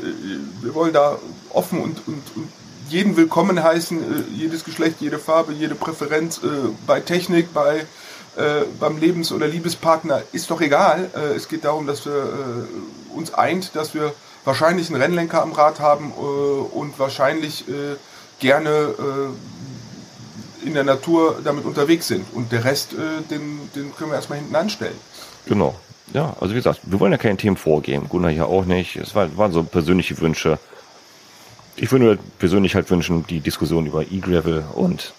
[0.62, 1.18] wir wollen da
[1.52, 2.48] offen und, und, und
[2.90, 6.48] jeden willkommen heißen, äh, jedes Geschlecht, jede Farbe, jede Präferenz äh,
[6.88, 7.86] bei Technik, bei
[8.36, 11.12] äh, beim Lebens- oder Liebespartner ist doch egal.
[11.36, 12.68] Es geht darum, dass wir
[13.14, 14.12] uns eint, dass wir
[14.44, 17.66] wahrscheinlich einen Rennlenker am Rad haben und wahrscheinlich
[18.40, 18.96] gerne
[20.64, 22.26] in der Natur damit unterwegs sind.
[22.34, 24.96] Und der Rest, äh, den, den können wir erstmal hinten anstellen.
[25.46, 25.76] Genau.
[26.14, 28.08] Ja, also wie gesagt, wir wollen ja keine Themen vorgeben.
[28.10, 28.96] Gunnar hier auch nicht.
[28.98, 30.60] Es war, waren so persönliche Wünsche.
[31.76, 35.14] Ich würde mir persönlich halt wünschen, die Diskussion über E-Gravel und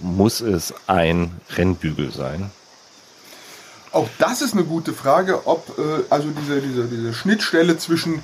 [0.00, 2.50] muss es ein Rennbügel sein?
[3.92, 8.22] Auch das ist eine gute Frage, ob äh, also diese, diese, diese Schnittstelle zwischen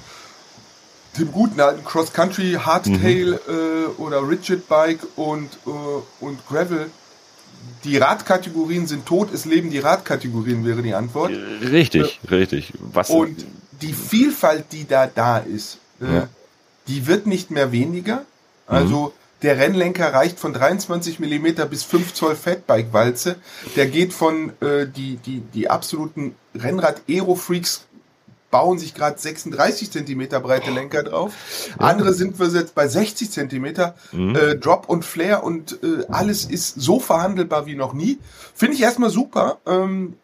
[1.18, 3.38] dem guten alten Cross-Country, Hardtail mhm.
[3.48, 5.70] äh, oder Rigid Bike und, äh,
[6.24, 6.90] und Gravel.
[7.84, 11.32] Die Radkategorien sind tot, es leben die Radkategorien, wäre die Antwort.
[11.62, 12.72] Richtig, äh, richtig.
[12.78, 13.44] Was und
[13.80, 16.28] die Vielfalt, die da da ist, äh, ja.
[16.88, 18.24] die wird nicht mehr weniger.
[18.66, 19.24] Also mhm.
[19.44, 23.36] Der Rennlenker reicht von 23 Millimeter bis 5 Zoll Fatbike-Walze.
[23.76, 27.84] Der geht von äh, die, die, die absoluten Rennrad-Aero-Freaks
[28.54, 31.32] bauen sich gerade 36 Zentimeter breite Lenker drauf.
[31.76, 33.96] Andere sind wir jetzt bei 60 Zentimeter.
[34.12, 34.36] Mhm.
[34.36, 38.20] Äh, Drop und Flare und äh, alles ist so verhandelbar wie noch nie.
[38.54, 39.58] Finde ich erstmal super.
[39.66, 40.14] Ähm,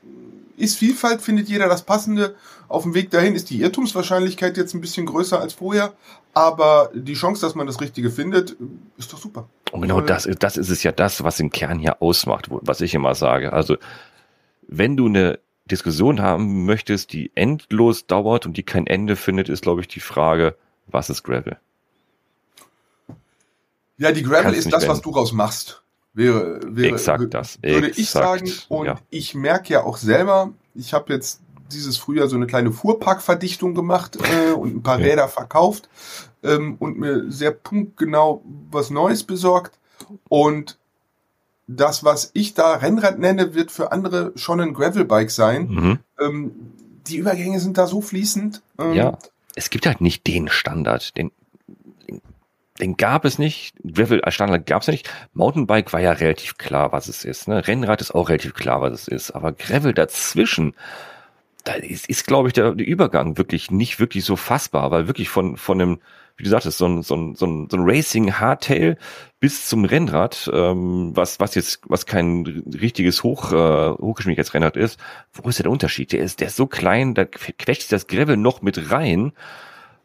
[0.56, 2.36] ist Vielfalt, findet jeder das Passende.
[2.68, 5.92] Auf dem Weg dahin ist die Irrtumswahrscheinlichkeit jetzt ein bisschen größer als vorher,
[6.32, 8.54] aber die Chance, dass man das Richtige findet,
[8.96, 9.48] ist doch super.
[9.72, 12.94] Und genau das, das ist es ja das, was den Kern hier ausmacht, was ich
[12.94, 13.52] immer sage.
[13.52, 13.76] Also,
[14.68, 15.40] wenn du eine
[15.70, 20.00] Diskussion haben möchtest, die endlos dauert und die kein Ende findet, ist, glaube ich, die
[20.00, 20.56] Frage,
[20.86, 21.56] was ist Gravel?
[23.98, 25.82] Ja, die Gravel ist das, was du raus machst.
[26.12, 27.58] Wäre, wäre, Exakt das.
[27.62, 28.52] Würde Exakt, ich sagen.
[28.68, 28.98] Und ja.
[29.10, 31.40] ich merke ja auch selber, ich habe jetzt
[31.70, 35.06] dieses Frühjahr so eine kleine Fuhrparkverdichtung gemacht äh, und ein paar ja.
[35.06, 35.88] Räder verkauft
[36.42, 39.78] ähm, und mir sehr punktgenau was Neues besorgt.
[40.28, 40.78] Und
[41.76, 45.68] das, was ich da Rennrad nenne, wird für andere schon ein Gravelbike sein.
[45.68, 45.98] Mhm.
[46.20, 46.52] Ähm,
[47.06, 48.62] die Übergänge sind da so fließend.
[48.78, 49.18] Ähm, ja,
[49.54, 51.30] es gibt halt nicht den Standard, den
[52.80, 53.74] den gab es nicht.
[53.84, 55.10] Gravel als Standard gab es nicht.
[55.34, 57.46] Mountainbike war ja relativ klar, was es ist.
[57.46, 57.66] Ne?
[57.66, 59.32] Rennrad ist auch relativ klar, was es ist.
[59.32, 60.74] Aber Gravel dazwischen,
[61.62, 65.28] da ist, ist glaube ich, der, der Übergang wirklich nicht wirklich so fassbar, weil wirklich
[65.28, 65.98] von, von einem,
[66.36, 68.96] wie du sagtest, so ein, so ein, so ein, so ein Racing Hardtail
[69.40, 74.98] bis zum Rennrad, ähm, was, was jetzt, was kein richtiges Hoch, äh, Hochgeschwindigkeitsrennrad ist,
[75.32, 76.12] wo ist der Unterschied?
[76.12, 79.32] Der ist, der ist so klein, da quetscht das Gravel noch mit rein.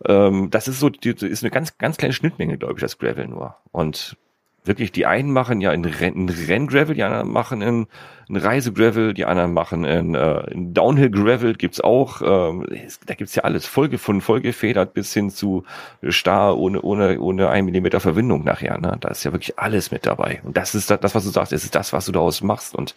[0.05, 3.27] Ähm, das ist so, die, ist eine ganz, ganz kleine Schnittmenge, glaube ich, das Gravel
[3.27, 3.55] nur.
[3.71, 4.17] Und
[4.65, 7.87] wirklich, die einen machen ja in, Renn, Renngravel, die anderen machen in,
[8.27, 12.21] in Reisegravel, die anderen machen in, äh, in Downhill Gravel gibt's auch.
[12.21, 12.65] Ähm,
[13.05, 15.63] da gibt's ja alles, Folge von vollgefedert bis hin zu
[16.03, 18.79] starr ohne ohne ohne ein Millimeter Verwindung nachher.
[18.79, 18.97] Ne?
[18.99, 20.41] Da ist ja wirklich alles mit dabei.
[20.43, 22.75] Und das ist das, was du sagst, das ist das, was du daraus machst.
[22.75, 22.95] Und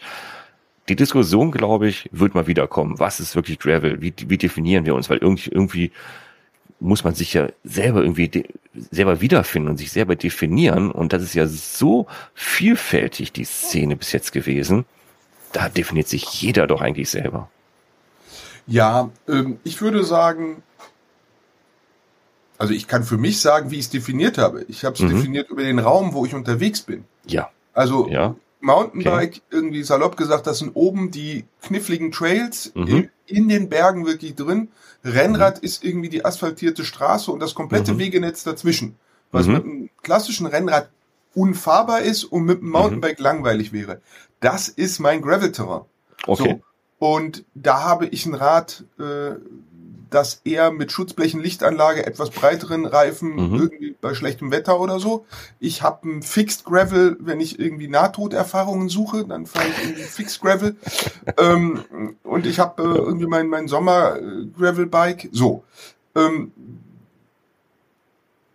[0.89, 2.99] die Diskussion, glaube ich, wird mal wiederkommen.
[2.99, 4.01] Was ist wirklich Gravel?
[4.01, 5.11] Wie, wie definieren wir uns?
[5.11, 5.93] Weil irgendwie irgendwie
[6.81, 8.45] muss man sich ja selber irgendwie
[8.91, 10.91] selber wiederfinden und sich selber definieren.
[10.91, 14.85] Und das ist ja so vielfältig, die Szene bis jetzt gewesen.
[15.53, 17.51] Da definiert sich jeder doch eigentlich selber.
[18.67, 20.63] Ja, ähm, ich würde sagen,
[22.59, 24.65] also ich kann für mich sagen, wie ich es definiert habe.
[24.69, 25.11] Ich habe es mhm.
[25.11, 27.05] definiert über den Raum, wo ich unterwegs bin.
[27.27, 27.51] Ja.
[27.73, 28.35] Also ja.
[28.61, 29.43] Mountainbike, okay.
[29.51, 32.87] irgendwie salopp gesagt, das sind oben die kniffligen Trails mhm.
[32.87, 34.69] in, in, den Bergen wirklich drin.
[35.05, 35.65] Rennrad mhm.
[35.65, 37.99] ist irgendwie die asphaltierte Straße und das komplette mhm.
[37.99, 38.97] Wegenetz dazwischen.
[39.31, 39.53] Was mhm.
[39.53, 40.91] mit einem klassischen Rennrad
[41.35, 44.01] unfahrbar ist und mit einem Mountainbike langweilig wäre.
[44.41, 45.83] Das ist mein Gravel-Terrain.
[46.27, 46.61] Okay.
[46.99, 47.07] So.
[47.07, 49.37] Und da habe ich ein Rad, äh,
[50.11, 53.55] das eher mit Schutzblechen, Lichtanlage, etwas breiteren Reifen, mhm.
[53.61, 55.27] irgendwie bei schlechtem Wetter oder so.
[55.61, 60.41] Ich habe ein Fixed Gravel, wenn ich irgendwie Nahtoderfahrungen suche, dann fahre ich irgendwie Fixed
[60.41, 60.77] Gravel.
[61.39, 61.85] ähm,
[62.23, 65.29] und ich habe äh, irgendwie mein, mein Sommer-Gravel-Bike.
[65.33, 65.65] So.
[66.15, 66.53] Ähm,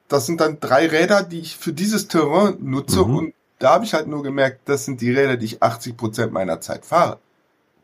[0.07, 3.15] das sind dann drei Räder, die ich für dieses Terrain nutze mhm.
[3.15, 6.33] und da habe ich halt nur gemerkt, das sind die Räder, die ich 80 Prozent
[6.33, 7.19] meiner Zeit fahre.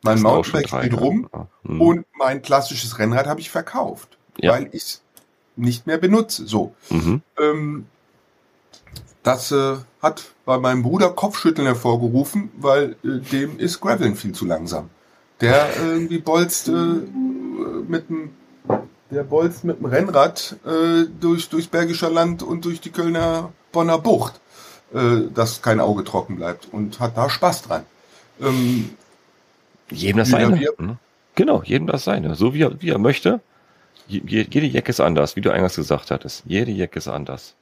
[0.02, 1.30] Mein Mountainbike steht rum
[1.64, 1.82] mhm.
[1.82, 4.54] und mein klassisches Rennrad habe ich verkauft, ja.
[4.54, 5.02] weil ich es
[5.56, 6.48] nicht mehr benutze.
[6.48, 6.74] So.
[6.90, 7.22] Mhm.
[7.38, 7.86] Ähm,
[9.24, 14.46] das äh, hat bei meinem Bruder Kopfschütteln hervorgerufen, weil äh, dem ist Graveln viel zu
[14.46, 14.90] langsam.
[15.42, 18.32] Der äh, irgendwie bolzt äh, mit dem
[19.12, 23.98] der bolzt mit dem Rennrad äh, durch durchs Bergischer Land und durch die Kölner Bonner
[24.00, 24.40] Bucht,
[24.92, 27.86] dass kein Auge trocken bleibt und hat da Spaß dran.
[28.42, 28.90] Ähm,
[29.92, 30.60] jedem das seine.
[30.78, 30.98] Ne?
[31.36, 32.36] Genau, jedem das seine.
[32.36, 33.42] So wie er, wie er möchte.
[34.08, 36.44] Jede Jacke ist anders, wie du eingangs gesagt hattest.
[36.48, 37.56] Jede Jacke ist anders.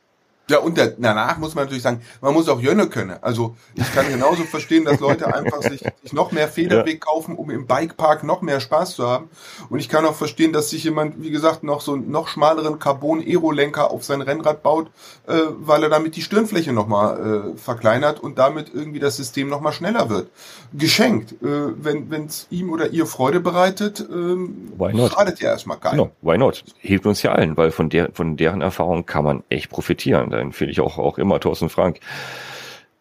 [0.49, 3.17] Ja, und der, danach muss man natürlich sagen, man muss auch Jönne können.
[3.21, 7.49] Also ich kann genauso verstehen, dass Leute einfach sich, sich noch mehr Federweg kaufen, um
[7.49, 9.29] im Bikepark noch mehr Spaß zu haben.
[9.69, 12.79] Und ich kann auch verstehen, dass sich jemand, wie gesagt, noch so einen noch schmaleren
[12.79, 14.87] Carbon-Aero-Lenker auf sein Rennrad baut,
[15.27, 19.73] äh, weil er damit die Stirnfläche nochmal äh, verkleinert und damit irgendwie das System nochmal
[19.73, 20.29] schneller wird.
[20.71, 21.33] Geschenkt.
[21.43, 25.97] Äh, wenn es ihm oder ihr Freude bereitet, äh, schadet ja erstmal keinen.
[25.97, 26.63] Genau, why not?
[26.77, 30.41] Hilft uns ja allen, weil von, der, von deren Erfahrung kann man echt profitieren da
[30.41, 31.99] empfehle ich auch, auch immer Thorsten Frank,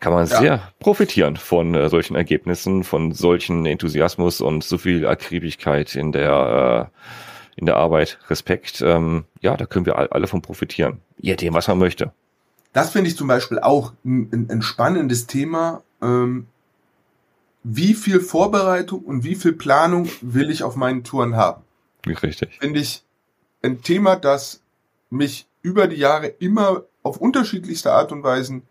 [0.01, 0.39] kann man ja.
[0.39, 6.91] sehr profitieren von äh, solchen Ergebnissen, von solchen Enthusiasmus und so viel Akribigkeit in der,
[7.57, 8.19] äh, in der Arbeit.
[8.29, 8.83] Respekt.
[8.83, 11.01] Ähm, ja, da können wir alle von profitieren.
[11.19, 12.13] Je dem, was man möchte.
[12.73, 15.83] Das finde ich zum Beispiel auch ein, ein spannendes Thema.
[16.03, 16.47] Ähm,
[17.63, 21.63] wie viel Vorbereitung und wie viel Planung will ich auf meinen Touren haben?
[22.07, 22.59] Richtig.
[22.61, 23.03] Finde ich
[23.63, 24.63] ein Thema, das
[25.11, 28.63] mich über die Jahre immer auf unterschiedlichste Art und Weisen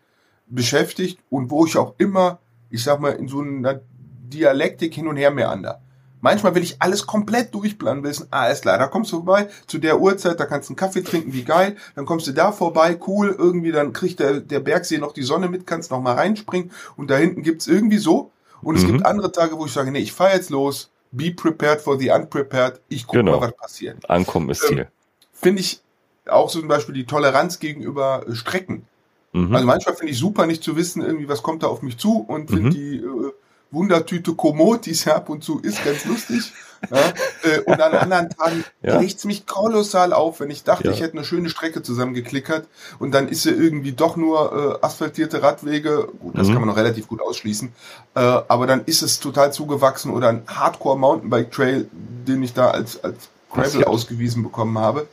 [0.47, 3.81] beschäftigt und wo ich auch immer, ich sag mal, in so einer
[4.29, 5.81] Dialektik hin und her meander.
[6.21, 9.77] Manchmal will ich alles komplett durchplanen, wissen, ah, ist klar, da kommst du vorbei, zu
[9.77, 12.97] der Uhrzeit, da kannst du einen Kaffee trinken, wie geil, dann kommst du da vorbei,
[13.05, 16.71] cool, irgendwie, dann kriegt der, der Bergsee noch die Sonne mit, kannst noch mal reinspringen
[16.97, 18.31] und da hinten gibt's irgendwie so.
[18.63, 18.93] Und es mhm.
[18.93, 22.09] gibt andere Tage, wo ich sage, nee, ich fahr jetzt los, be prepared for the
[22.09, 23.39] unprepared, ich guck genau.
[23.39, 24.09] mal, was passiert.
[24.09, 24.67] Ankommen ist.
[24.71, 24.85] Ähm,
[25.31, 25.83] Finde ich
[26.29, 28.85] auch so zum Beispiel die Toleranz gegenüber äh, Strecken.
[29.33, 29.53] Mhm.
[29.53, 32.19] Also manchmal finde ich super, nicht zu wissen, irgendwie, was kommt da auf mich zu
[32.27, 32.71] und finde mhm.
[32.71, 33.31] die äh,
[33.71, 36.53] Wundertüte Komoot, die es ja ab und zu ist, ganz lustig.
[36.91, 36.97] ja,
[37.43, 38.97] äh, und an anderen Tagen ja.
[38.97, 40.93] riecht's mich kolossal auf, wenn ich dachte, ja.
[40.93, 42.67] ich hätte eine schöne Strecke zusammengeklickert
[42.99, 46.07] und dann ist sie irgendwie doch nur äh, asphaltierte Radwege.
[46.19, 46.53] Gut, das mhm.
[46.53, 47.73] kann man noch relativ gut ausschließen.
[48.15, 52.71] Äh, aber dann ist es total zugewachsen oder ein Hardcore Mountainbike Trail, den ich da
[52.71, 55.07] als, als Gravel ausgewiesen bekommen habe.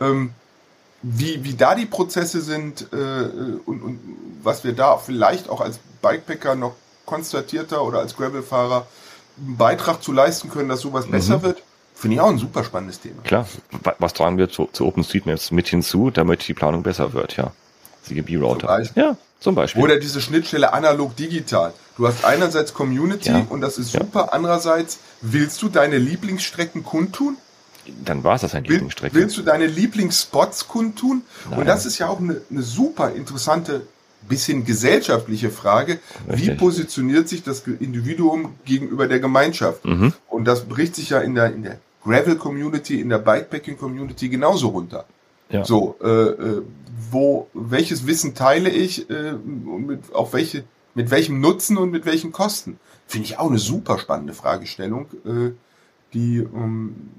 [0.00, 0.30] Ähm,
[1.02, 2.96] wie, wie da die Prozesse sind äh,
[3.64, 4.00] und, und
[4.42, 6.74] was wir da vielleicht auch als Bikepacker noch
[7.04, 8.86] konstatierter oder als Gravelfahrer
[9.38, 11.12] einen Beitrag zu leisten können, dass sowas mhm.
[11.12, 11.62] besser wird,
[11.94, 13.22] finde ich auch ein super spannendes Thema.
[13.22, 13.46] Klar,
[13.98, 17.52] was tragen wir zu, zu OpenStreetMaps mit hinzu, damit die Planung besser wird, ja.
[18.02, 18.84] CGB-Router.
[18.94, 19.82] Ja, zum Beispiel.
[19.82, 21.72] Oder diese Schnittstelle analog-digital.
[21.96, 23.46] Du hast einerseits Community ja.
[23.48, 24.26] und das ist super.
[24.26, 24.32] Ja.
[24.32, 27.36] Andererseits, willst du deine Lieblingsstrecken kundtun?
[28.04, 29.14] Dann war es das eine Lieblingsstrecke.
[29.14, 31.22] Willst du deine Lieblingsspots kundtun?
[31.50, 31.60] Nein.
[31.60, 33.82] Und das ist ja auch eine, eine super interessante
[34.28, 36.48] bisschen gesellschaftliche Frage, Richtig.
[36.48, 39.84] wie positioniert sich das Individuum gegenüber der Gemeinschaft?
[39.84, 40.12] Mhm.
[40.28, 45.04] Und das bricht sich ja in der, in der Gravel-Community, in der Bikepacking-Community genauso runter.
[45.50, 45.64] Ja.
[45.64, 46.62] So, äh, äh,
[47.10, 50.64] wo, welches Wissen teile ich, äh, mit, auf welche,
[50.94, 52.78] mit welchem Nutzen und mit welchen Kosten?
[53.06, 55.50] Finde ich auch eine super spannende Fragestellung, äh,
[56.14, 57.10] die, ähm,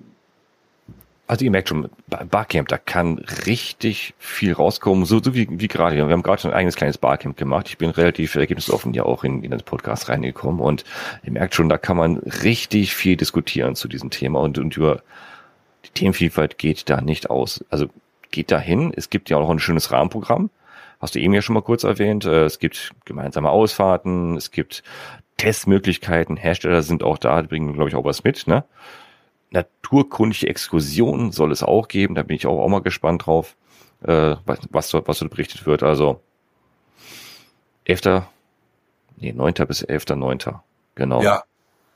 [1.28, 5.96] also ihr merkt schon, Barcamp, da kann richtig viel rauskommen, so, so wie, wie gerade.
[5.96, 7.68] Wir haben gerade schon ein eigenes kleines Barcamp gemacht.
[7.68, 10.86] Ich bin relativ ergebnisoffen ja auch in, in das Podcast reingekommen und
[11.24, 15.04] ihr merkt schon, da kann man richtig viel diskutieren zu diesem Thema und, und über
[15.86, 17.64] die Themenvielfalt geht da nicht aus.
[17.70, 17.88] Also
[18.32, 18.94] geht dahin.
[18.96, 20.50] Es gibt ja auch noch ein schönes Rahmenprogramm.
[21.00, 22.26] Hast du eben ja schon mal kurz erwähnt.
[22.26, 24.84] Äh, es gibt gemeinsame Ausfahrten, es gibt
[25.38, 28.64] Testmöglichkeiten, Hersteller sind auch da, die bringen, glaube ich, auch was mit, ne?
[29.52, 32.16] Naturkundliche Exkursionen soll es auch geben.
[32.16, 33.56] Da bin ich auch, auch mal gespannt drauf,
[34.04, 35.84] äh, was, was, dort, was dort berichtet wird.
[35.84, 36.22] Also
[37.86, 38.24] 11.
[39.18, 39.54] Nee, 9.
[39.68, 40.60] bis 11.9.
[40.96, 41.22] Genau.
[41.22, 41.44] Ja.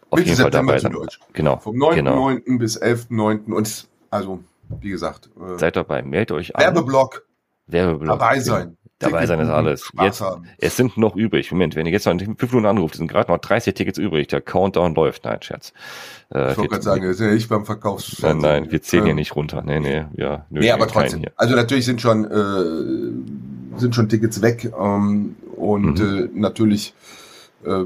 [0.09, 0.95] Auf jeden Fall dabei sein.
[1.33, 1.57] Genau.
[1.57, 1.95] Vom 9.9.
[1.95, 2.57] Genau.
[2.57, 3.51] bis 11.9.
[3.53, 4.43] Und also,
[4.81, 5.29] wie gesagt.
[5.39, 6.61] Äh, Seid dabei, meldet euch an.
[6.61, 7.25] Werbeblock.
[7.67, 8.19] Werbeblock.
[8.19, 8.77] Dabei sein.
[9.01, 9.91] Dabei sein ist alles.
[9.99, 10.23] Jetzt,
[10.59, 11.51] es sind noch übrig.
[11.51, 14.27] Moment, wenn ihr jetzt noch in fünf Minuten anruft, sind gerade noch 30 Tickets übrig.
[14.27, 15.25] Der Countdown läuft.
[15.25, 15.73] Nein, Scherz.
[16.33, 18.21] Äh, ich wollte gerade sagen, das ist ja ich beim Verkaufs.
[18.21, 19.63] Nein, nein, wir zählen ähm, hier nicht runter.
[19.65, 20.45] Nee, nee, ja.
[20.49, 21.25] Nö, nee, aber trotzdem.
[21.35, 24.71] Also natürlich sind schon, äh, sind schon Tickets weg.
[24.79, 26.29] Ähm, und mhm.
[26.35, 26.93] äh, natürlich,
[27.65, 27.85] äh,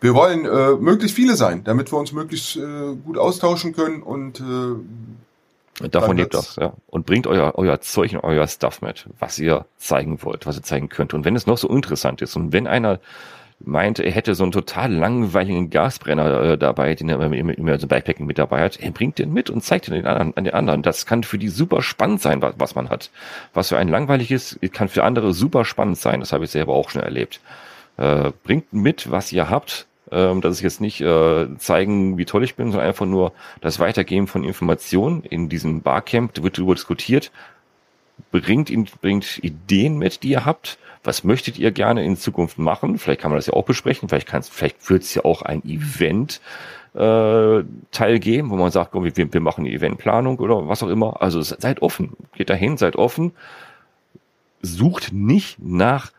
[0.00, 4.40] wir wollen äh, möglichst viele sein, damit wir uns möglichst äh, gut austauschen können und
[4.40, 4.44] äh,
[5.88, 6.74] Davon lebt das, ja.
[6.86, 10.62] Und bringt euer, euer Zeug und euer Stuff mit, was ihr zeigen wollt, was ihr
[10.62, 11.14] zeigen könnt.
[11.14, 13.00] Und wenn es noch so interessant ist und wenn einer
[13.62, 17.86] meint, er hätte so einen total langweiligen Gasbrenner äh, dabei, den er immer, immer so
[17.86, 20.82] Bikepacking mit dabei hat, er bringt den mit und zeigt den anderen, an den anderen.
[20.82, 23.10] Das kann für die super spannend sein, was, was man hat.
[23.52, 26.20] Was für einen langweilig ist, kann für andere super spannend sein.
[26.20, 27.40] Das habe ich selber auch schon erlebt.
[27.96, 32.44] Äh, bringt mit, was ihr habt, ähm, das ist jetzt nicht äh, zeigen, wie toll
[32.44, 36.74] ich bin, sondern einfach nur das Weitergeben von Informationen in diesem Barcamp, da wird darüber
[36.74, 37.30] diskutiert,
[38.30, 40.78] bringt, bringt Ideen mit, die ihr habt.
[41.02, 42.98] Was möchtet ihr gerne in Zukunft machen?
[42.98, 44.08] Vielleicht kann man das ja auch besprechen.
[44.08, 46.40] Vielleicht kann vielleicht wird es ja auch ein Event
[46.94, 51.22] äh, teilgeben, wo man sagt, komm, wir, wir machen eine Eventplanung oder was auch immer.
[51.22, 53.32] Also seid offen, geht dahin, seid offen.
[54.60, 56.12] Sucht nicht nach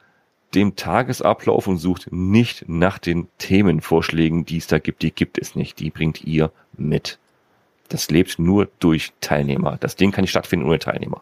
[0.53, 5.01] dem Tagesablauf und sucht nicht nach den Themenvorschlägen, die es da gibt.
[5.01, 5.79] Die gibt es nicht.
[5.79, 7.19] Die bringt ihr mit.
[7.89, 9.77] Das lebt nur durch Teilnehmer.
[9.79, 11.21] Das Ding kann nicht stattfinden ohne Teilnehmer.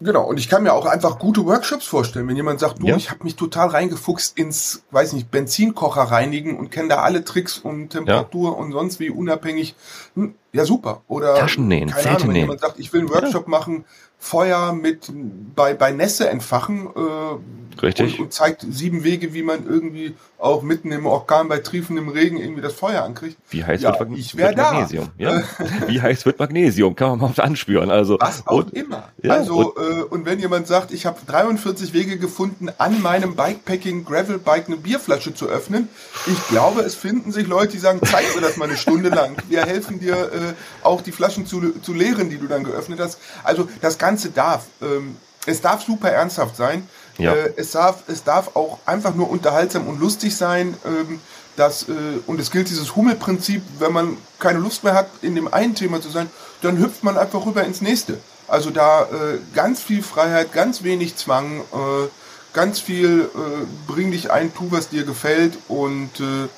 [0.00, 2.96] Genau, und ich kann mir auch einfach gute Workshops vorstellen, wenn jemand sagt, du, ja.
[2.96, 7.58] ich habe mich total reingefuchst ins, weiß nicht, Benzinkocher reinigen und kenne da alle Tricks
[7.58, 8.56] und Temperatur ja.
[8.56, 9.74] und sonst wie unabhängig.
[10.14, 11.02] Hm, ja, super.
[11.08, 12.42] Oder Taschen nähen, keine Ahnung, wenn nähen.
[12.42, 13.50] jemand sagt, ich will einen Workshop ja.
[13.50, 13.84] machen,
[14.18, 15.10] Feuer mit
[15.54, 17.38] bei, bei Nässe entfachen äh,
[17.82, 18.18] Richtig.
[18.18, 22.38] Und, und zeigt sieben Wege, wie man irgendwie auch mitten im Orkan bei triefendem Regen
[22.38, 23.36] irgendwie das Feuer ankriegt.
[23.50, 25.08] Wie heiß ja, wird, ich wird Magnesium?
[25.18, 25.42] Ja?
[25.86, 26.94] wie heiß wird Magnesium?
[26.94, 27.90] Kann man mal anspüren.
[27.90, 29.08] Also was auch und, immer.
[29.22, 33.34] Ja, also und, äh, und wenn jemand sagt, ich habe 43 Wege gefunden, an meinem
[33.34, 35.88] Bikepacking Gravel Bike eine Bierflasche zu öffnen,
[36.26, 39.36] ich glaube, es finden sich Leute, die sagen, zeig mir das mal eine Stunde lang.
[39.48, 43.18] Wir helfen dir äh, auch die Flaschen zu, zu leeren, die du dann geöffnet hast.
[43.42, 44.64] Also das Ganze darf.
[44.80, 46.88] Ähm, es darf super ernsthaft sein.
[47.18, 47.34] Ja.
[47.34, 50.74] Äh, es, darf, es darf auch einfach nur unterhaltsam und lustig sein.
[50.86, 51.20] Ähm,
[51.56, 51.92] das, äh,
[52.26, 56.00] und es gilt dieses Hummelprinzip, wenn man keine Lust mehr hat, in dem einen Thema
[56.00, 56.30] zu sein,
[56.62, 58.18] dann hüpft man einfach rüber ins nächste.
[58.46, 62.08] Also da äh, ganz viel Freiheit, ganz wenig Zwang, äh,
[62.54, 66.48] ganz viel äh, bring dich ein, tu, was dir gefällt und äh,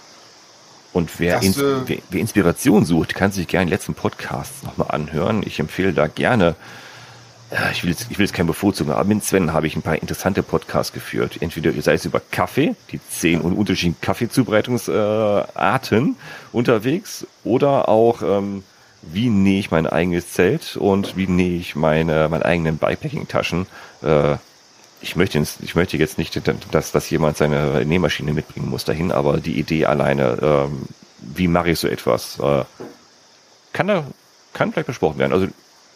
[0.93, 4.65] und wer, das, ins, äh, wer, wer, Inspiration sucht, kann sich gerne den letzten Podcast
[4.65, 5.43] nochmal anhören.
[5.47, 6.57] Ich empfehle da gerne
[7.73, 10.01] ich will, jetzt, ich will jetzt kein bevorzugen, aber mit Sven habe ich ein paar
[10.01, 11.39] interessante Podcasts geführt.
[11.41, 16.17] Entweder sei es über Kaffee, die zehn unterschiedlichen Kaffeezubereitungsarten
[16.53, 18.63] unterwegs, oder auch ähm,
[19.03, 23.67] wie nähe ich mein eigenes Zelt und wie nähe ich meine, meine eigenen Bikepacking-Taschen.
[24.03, 24.37] Äh,
[25.01, 26.41] ich möchte, ich möchte jetzt nicht,
[26.73, 30.83] dass, dass jemand seine Nähmaschine mitbringen muss dahin, aber die Idee alleine, ähm,
[31.19, 32.65] wie mache ich so etwas, äh,
[33.73, 34.05] kann da,
[34.53, 35.33] kann vielleicht besprochen werden.
[35.33, 35.47] Also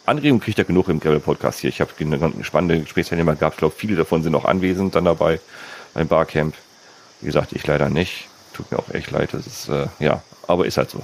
[0.07, 1.71] Anregung kriegt er genug im Gravel-Podcast hier.
[1.71, 3.55] Ich habe eine spannende Gesprächsteilnehmer gehabt.
[3.55, 5.41] Ich glaube, viele davon sind auch anwesend dann dabei
[5.95, 6.55] beim Barcamp.
[7.21, 8.29] Wie gesagt, ich leider nicht.
[8.53, 9.31] Tut mir auch echt leid.
[9.33, 11.03] Das ist, äh, ja, aber ist halt so.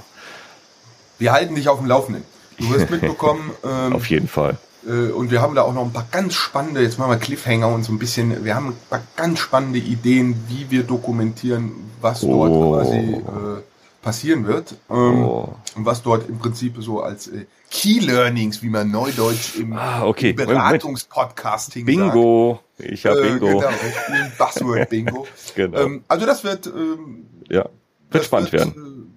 [1.17, 2.23] Wir halten dich auf dem Laufenden.
[2.59, 3.51] Du wirst mitbekommen.
[3.63, 4.57] Ähm, auf jeden Fall.
[4.85, 7.67] Äh, und wir haben da auch noch ein paar ganz spannende, jetzt machen wir Cliffhanger
[7.67, 11.71] und so ein bisschen, wir haben ein paar ganz spannende Ideen, wie wir dokumentieren,
[12.01, 12.73] was dort Oh.
[12.75, 13.61] quasi äh,
[14.01, 14.71] passieren wird.
[14.89, 15.55] Ähm, Oh.
[15.75, 20.03] Und was dort im Prinzip so als äh, Key Learnings, wie man neudeutsch im, Ah,
[20.05, 20.31] okay.
[20.31, 21.97] im Beratungspodcasting sagt.
[22.13, 22.59] Bingo.
[22.77, 23.59] Ich habe Äh, Bingo.
[23.59, 25.27] Genau, ich spiele Buzzword-Bingo.
[25.55, 25.77] Genau.
[25.79, 27.67] ähm, also das wird, ähm, ja.
[28.09, 29.07] Wird spannend werden.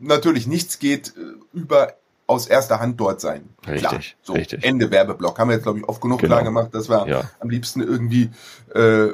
[0.00, 1.20] Äh, natürlich, nichts geht äh,
[1.58, 1.94] über
[2.26, 3.48] aus erster Hand dort sein.
[3.66, 4.62] Richtig, Klar, so, richtig.
[4.64, 5.36] Ende Werbeblock.
[5.38, 6.34] Haben wir jetzt, glaube ich, oft genug Genau.
[6.36, 7.30] klar gemacht, dass wir Ja.
[7.40, 8.30] am liebsten irgendwie,
[8.72, 9.08] äh,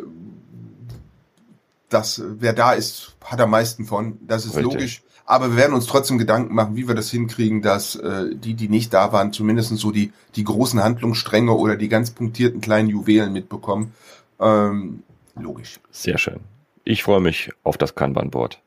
[1.88, 4.18] das, wer da ist, hat am meisten von.
[4.26, 4.72] Das ist Richtig.
[4.74, 5.02] logisch.
[5.26, 8.68] Aber wir werden uns trotzdem Gedanken machen, wie wir das hinkriegen, dass äh, die, die
[8.68, 13.32] nicht da waren, zumindest so die, die großen Handlungsstränge oder die ganz punktierten kleinen Juwelen
[13.32, 13.92] mitbekommen.
[14.38, 15.02] Ähm,
[15.34, 15.80] logisch.
[15.90, 16.38] Sehr schön.
[16.84, 18.60] Ich freue mich auf das Kanban-Board.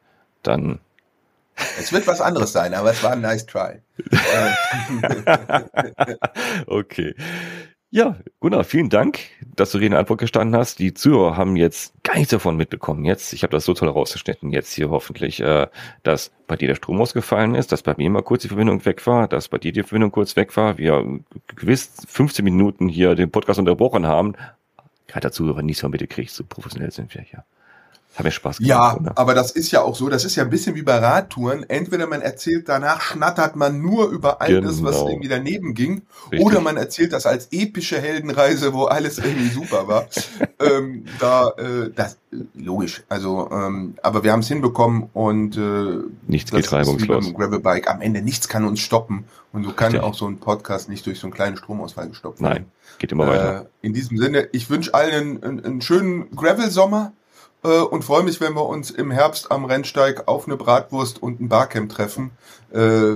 [0.44, 0.80] Dann
[1.80, 3.80] Es wird was anderes sein, aber es war ein nice try.
[4.12, 4.52] äh,
[6.68, 7.16] okay.
[7.92, 9.18] Ja, Gunnar, vielen Dank,
[9.56, 10.78] dass du Rede und Antwort gestanden hast.
[10.78, 13.04] Die Zuhörer haben jetzt gar nichts davon mitbekommen.
[13.04, 15.66] Jetzt, ich habe das so toll rausgeschnitten, jetzt hier hoffentlich, äh,
[16.04, 19.08] dass bei dir der Strom ausgefallen ist, dass bei mir mal kurz die Verbindung weg
[19.08, 21.04] war, dass bei dir die Verbindung kurz weg war, wir
[21.56, 24.36] gewiss 15 Minuten hier den Podcast unterbrochen haben.
[25.12, 27.44] Hat der Zuhörer nichts mehr mitgekriegt, so professionell sind wir hier.
[28.16, 28.68] Hat mir Spaß gemacht.
[28.70, 29.18] Ja, Gunnar.
[29.18, 31.64] aber das ist ja auch so, das ist ja ein bisschen wie bei Radtouren.
[31.70, 35.10] Entweder man erzählt danach, schnattert man nur über all das, was Genau.
[35.10, 36.02] irgendwie daneben ging,
[36.32, 36.46] Richtig.
[36.46, 40.08] oder man erzählt das als epische Heldenreise, wo alles irgendwie super war.
[40.60, 42.18] ähm, da, äh, das,
[42.56, 43.04] logisch.
[43.10, 47.34] Also, ähm, aber wir haben es hinbekommen und äh, Nichts geht reibungslos.
[47.34, 47.90] Gravelbike.
[47.90, 50.02] Am Ende nichts kann uns stoppen und so kann Richtig.
[50.04, 52.66] auch so ein Podcast nicht durch so einen kleinen Stromausfall gestoppt Nein,
[52.98, 53.62] geht immer weiter.
[53.62, 57.14] äh, in diesem Sinne, ich wünsche allen einen, einen, einen schönen Gravel-Sommer
[57.64, 61.40] äh, und freue mich, wenn wir uns im Herbst am Rennsteig auf eine Bratwurst und
[61.42, 62.32] ein Barcamp treffen.
[62.74, 63.16] Äh,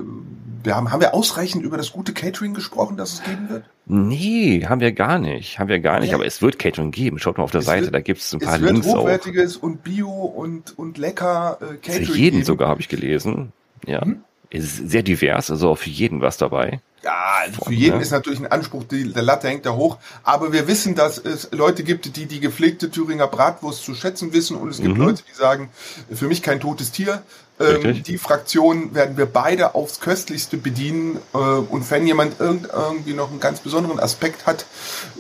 [0.65, 3.63] wir haben, haben wir ausreichend über das gute Catering gesprochen, das es geben wird?
[3.85, 5.59] Nee, haben wir gar nicht.
[5.59, 6.15] Haben wir gar nicht, Ja.
[6.15, 7.19] aber es wird Catering geben.
[7.19, 8.99] Schaut mal auf der Es Seite, wird- da gibt's ein Es paar wird Links auch.
[9.01, 12.45] hochwertiges und Bio und, und lecker äh, Für Catering jeden geben.
[12.45, 13.51] sogar habe ich gelesen.
[13.85, 14.01] Ja.
[14.05, 14.23] Hm?
[14.53, 16.79] Ist sehr divers, also auch für jeden was dabei.
[17.03, 18.03] Ja, also für Von, jeden ne?
[18.03, 19.97] ist natürlich ein Anspruch, die, der Latte hängt da hoch.
[20.23, 24.55] Aber wir wissen, dass es Leute gibt, die die gepflegte Thüringer Bratwurst zu schätzen wissen.
[24.55, 25.03] Und es gibt Mhm.
[25.03, 25.69] Leute, die sagen,
[26.13, 27.23] für mich kein totes Tier.
[27.59, 31.17] Ähm, die Fraktion werden wir beide aufs Köstlichste bedienen.
[31.33, 34.65] Äh, und wenn jemand irgend, irgendwie noch einen ganz besonderen Aspekt hat,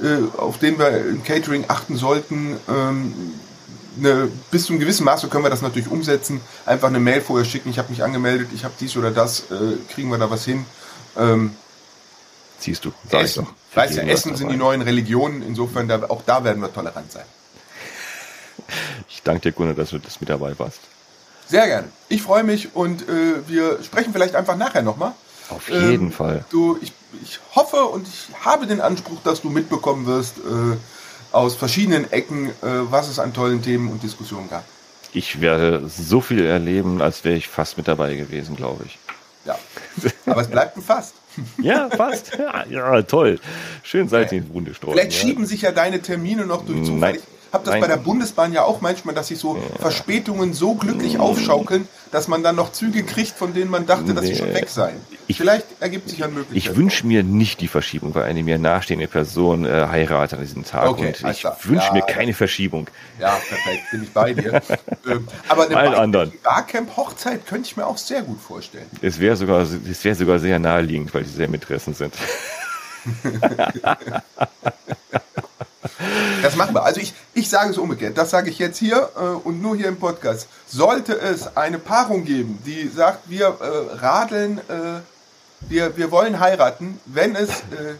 [0.01, 3.13] äh, auf den wir im Catering achten sollten, ähm,
[3.97, 6.41] eine, bis zu einem gewissen Maße können wir das natürlich umsetzen.
[6.65, 9.77] Einfach eine Mail vorher schicken, ich habe mich angemeldet, ich habe dies oder das, äh,
[9.93, 10.65] kriegen wir da was hin.
[11.17, 11.55] Ähm,
[12.59, 13.45] Siehst du, sag ich Essen.
[13.45, 13.53] doch.
[13.71, 17.11] Für Weißt du, Essen sind die neuen Religionen, insofern da, auch da werden wir tolerant
[17.11, 17.25] sein.
[19.09, 20.79] Ich danke dir, Gunnar, dass du das mit dabei warst.
[21.47, 21.89] Sehr gerne.
[22.09, 25.11] Ich freue mich und äh, wir sprechen vielleicht einfach nachher nochmal.
[25.49, 26.45] Auf jeden Ähm, Fall.
[26.49, 30.77] Du, ich, ich hoffe und ich habe den Anspruch, dass du mitbekommen wirst äh,
[31.33, 34.63] aus verschiedenen Ecken, äh, was es an tollen Themen und Diskussionen gab.
[35.13, 38.97] Ich werde so viel erleben, als wäre ich fast mit dabei gewesen, glaube ich.
[39.45, 39.57] Ja.
[40.25, 41.15] Aber es bleibt ein Fast.
[41.57, 42.37] Ja, fast.
[42.37, 43.39] Ja, ja toll.
[43.81, 44.93] Schön Salz in die Wunde streuen.
[44.93, 45.19] Vielleicht ja.
[45.19, 47.13] schieben sich ja deine Termine noch durch Zufall.
[47.13, 47.19] Nein.
[47.53, 47.81] Habe das Nein.
[47.81, 52.41] bei der Bundesbahn ja auch manchmal, dass sich so Verspätungen so glücklich aufschaukeln, dass man
[52.41, 54.37] dann noch Züge kriegt, von denen man dachte, dass sie Nee.
[54.39, 54.99] schon weg seien.
[55.27, 56.71] Ich- Vielleicht ergibt sich eine Möglichkeit.
[56.71, 60.65] Ich wünsche mir nicht die Verschiebung, weil eine mir nahestehende Person äh, heiratet an diesem
[60.65, 60.89] Tag.
[60.89, 62.05] Okay, und ich wünsche Ja, mir ja.
[62.05, 62.87] keine Verschiebung.
[63.19, 64.61] Ja, perfekt, bin ich bei dir.
[65.05, 66.31] Ähm, Aber eine Allen anderen.
[66.43, 68.85] Barcamp-Hochzeit könnte ich mir auch sehr gut vorstellen.
[69.01, 72.13] Es wäre sogar, es wäre sogar sehr naheliegend, weil sie sehr Interessen sind.
[76.41, 76.83] Das machen wir.
[76.83, 78.17] Also ich, ich sage es umgekehrt.
[78.17, 80.47] Das sage ich jetzt hier äh, und nur hier im Podcast.
[80.67, 84.99] Sollte es eine Paarung geben, die sagt, wir äh, radeln, äh,
[85.69, 87.95] wir, wir wollen heiraten, wenn es, äh,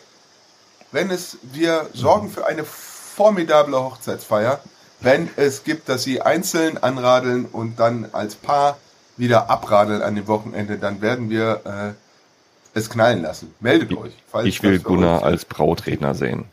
[0.92, 4.60] wenn es, wir sorgen für eine formidable Hochzeitsfeier,
[5.00, 8.78] wenn es gibt, dass sie einzeln anradeln und dann als Paar
[9.18, 13.54] wieder abradeln an dem Wochenende, dann werden wir äh, es knallen lassen.
[13.60, 14.14] Meldet euch.
[14.32, 16.46] falls Ich will euch- Gunnar als Brautredner sehen.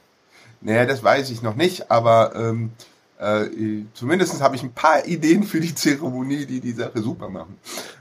[0.60, 2.70] Naja, das weiß ich noch nicht, aber ähm,
[3.18, 3.46] äh,
[3.94, 7.58] zumindest habe ich ein paar Ideen für die Zeremonie, die die Sache super machen.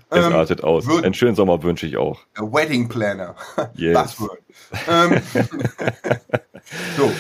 [0.10, 0.88] Es Ähm, artet aus.
[0.90, 2.20] Einen schönen Sommer wünsche ich auch.
[2.36, 3.36] a Wedding Planner.
[3.76, 3.94] Yes.
[3.96, 4.40] Buzzword.
[4.88, 5.22] Ähm,
[6.98, 7.12] so.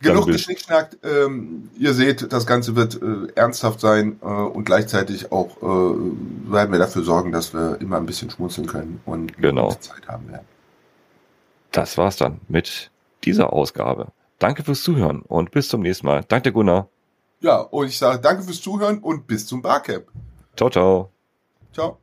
[0.00, 0.98] Genug geschnickschnackt.
[1.02, 6.70] Ähm, ihr seht, das Ganze wird äh, ernsthaft sein äh, und gleichzeitig auch äh, werden
[6.70, 9.72] wir dafür sorgen, dass wir immer ein bisschen schmunzeln können und Genau.
[9.74, 10.46] Zeit haben werden.
[11.72, 12.90] Das war's dann mit
[13.24, 14.08] dieser Ausgabe.
[14.38, 16.24] Danke fürs Zuhören und bis zum nächsten Mal.
[16.26, 16.88] Danke, Gunnar.
[17.40, 20.06] Ja, und ich sage danke fürs Zuhören und bis zum Barcamp.
[20.56, 21.12] Ciao, ciao.
[21.72, 21.98] Ciao.